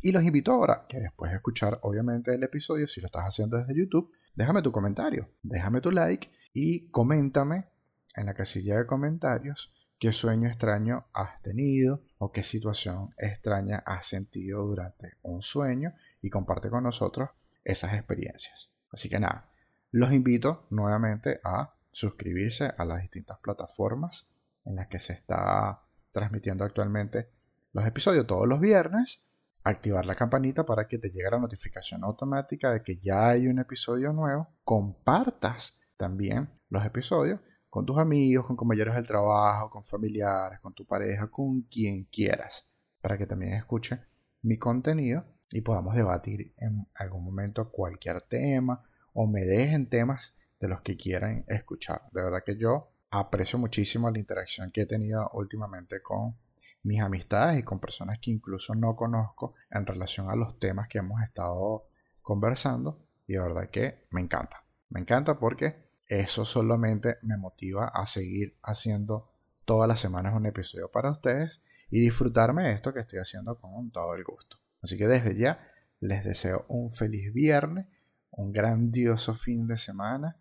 Y 0.00 0.12
los 0.12 0.22
invito 0.22 0.52
ahora 0.52 0.86
que 0.88 1.00
después 1.00 1.30
de 1.30 1.36
escuchar 1.36 1.78
obviamente 1.82 2.34
el 2.34 2.42
episodio, 2.42 2.86
si 2.86 3.00
lo 3.00 3.06
estás 3.06 3.24
haciendo 3.24 3.56
desde 3.56 3.74
YouTube, 3.74 4.12
déjame 4.34 4.62
tu 4.62 4.70
comentario, 4.70 5.30
déjame 5.42 5.80
tu 5.80 5.90
like 5.90 6.30
y 6.52 6.88
coméntame 6.90 7.68
en 8.14 8.26
la 8.26 8.34
casilla 8.34 8.76
de 8.76 8.86
comentarios 8.86 9.72
qué 9.98 10.12
sueño 10.12 10.48
extraño 10.48 11.06
has 11.14 11.40
tenido 11.40 12.02
o 12.18 12.32
qué 12.32 12.42
situación 12.42 13.14
extraña 13.16 13.82
has 13.86 14.06
sentido 14.06 14.64
durante 14.66 15.12
un 15.22 15.40
sueño 15.40 15.94
y 16.20 16.30
comparte 16.30 16.68
con 16.68 16.82
nosotros 16.82 17.30
esas 17.64 17.94
experiencias. 17.94 18.70
Así 18.90 19.08
que 19.08 19.18
nada, 19.18 19.50
los 19.90 20.12
invito 20.12 20.66
nuevamente 20.70 21.40
a 21.44 21.74
suscribirse 21.92 22.72
a 22.76 22.84
las 22.84 23.00
distintas 23.00 23.38
plataformas 23.38 24.28
en 24.64 24.76
las 24.76 24.88
que 24.88 24.98
se 24.98 25.12
está 25.12 25.82
transmitiendo 26.12 26.64
actualmente 26.64 27.28
los 27.72 27.86
episodios 27.86 28.26
todos 28.26 28.46
los 28.46 28.60
viernes, 28.60 29.22
activar 29.64 30.06
la 30.06 30.14
campanita 30.14 30.64
para 30.64 30.86
que 30.86 30.98
te 30.98 31.10
llegue 31.10 31.30
la 31.30 31.38
notificación 31.38 32.04
automática 32.04 32.70
de 32.70 32.82
que 32.82 32.98
ya 32.98 33.30
hay 33.30 33.48
un 33.48 33.58
episodio 33.58 34.12
nuevo, 34.12 34.48
compartas 34.62 35.76
también 35.96 36.50
los 36.68 36.84
episodios 36.84 37.40
con 37.68 37.84
tus 37.84 37.98
amigos, 37.98 38.46
con 38.46 38.56
compañeros 38.56 38.94
del 38.94 39.06
trabajo, 39.06 39.70
con 39.70 39.82
familiares, 39.82 40.60
con 40.60 40.74
tu 40.74 40.86
pareja, 40.86 41.26
con 41.26 41.62
quien 41.62 42.04
quieras, 42.04 42.66
para 43.00 43.18
que 43.18 43.26
también 43.26 43.54
escuche 43.54 44.00
mi 44.42 44.58
contenido 44.58 45.24
y 45.50 45.62
podamos 45.62 45.96
debatir 45.96 46.54
en 46.58 46.86
algún 46.94 47.24
momento 47.24 47.70
cualquier 47.70 48.20
tema 48.20 48.84
o 49.12 49.26
me 49.26 49.40
dejen 49.40 49.88
temas 49.88 50.34
de 50.60 50.68
los 50.68 50.82
que 50.82 50.96
quieran 50.96 51.44
escuchar. 51.48 52.02
De 52.12 52.22
verdad 52.22 52.44
que 52.44 52.56
yo 52.56 52.93
aprecio 53.14 53.58
muchísimo 53.58 54.10
la 54.10 54.18
interacción 54.18 54.70
que 54.70 54.82
he 54.82 54.86
tenido 54.86 55.30
últimamente 55.34 56.02
con 56.02 56.36
mis 56.82 57.00
amistades 57.00 57.60
y 57.60 57.62
con 57.62 57.80
personas 57.80 58.18
que 58.20 58.30
incluso 58.30 58.74
no 58.74 58.94
conozco 58.94 59.54
en 59.70 59.86
relación 59.86 60.30
a 60.30 60.36
los 60.36 60.58
temas 60.58 60.88
que 60.88 60.98
hemos 60.98 61.22
estado 61.22 61.88
conversando 62.20 63.06
y 63.26 63.34
de 63.34 63.40
verdad 63.40 63.70
que 63.70 64.06
me 64.10 64.20
encanta. 64.20 64.64
Me 64.90 65.00
encanta 65.00 65.38
porque 65.38 65.84
eso 66.06 66.44
solamente 66.44 67.16
me 67.22 67.36
motiva 67.36 67.88
a 67.88 68.04
seguir 68.06 68.58
haciendo 68.62 69.30
todas 69.64 69.88
las 69.88 70.00
semanas 70.00 70.34
un 70.34 70.46
episodio 70.46 70.90
para 70.90 71.10
ustedes 71.10 71.62
y 71.90 72.00
disfrutarme 72.00 72.64
de 72.64 72.72
esto 72.72 72.92
que 72.92 73.00
estoy 73.00 73.18
haciendo 73.18 73.58
con 73.58 73.90
todo 73.90 74.14
el 74.14 74.24
gusto. 74.24 74.58
Así 74.82 74.98
que 74.98 75.06
desde 75.06 75.36
ya 75.36 75.66
les 76.00 76.24
deseo 76.24 76.66
un 76.68 76.90
feliz 76.90 77.32
viernes, 77.32 77.86
un 78.30 78.52
grandioso 78.52 79.34
fin 79.34 79.66
de 79.66 79.78
semana 79.78 80.36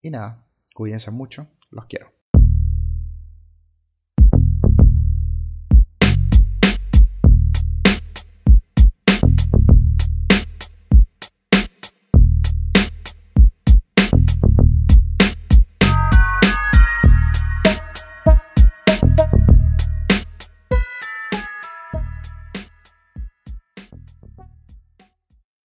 y 0.00 0.10
nada, 0.10 0.46
cuídense 0.72 1.10
mucho, 1.10 1.48
los 1.70 1.86
quiero. 1.86 2.19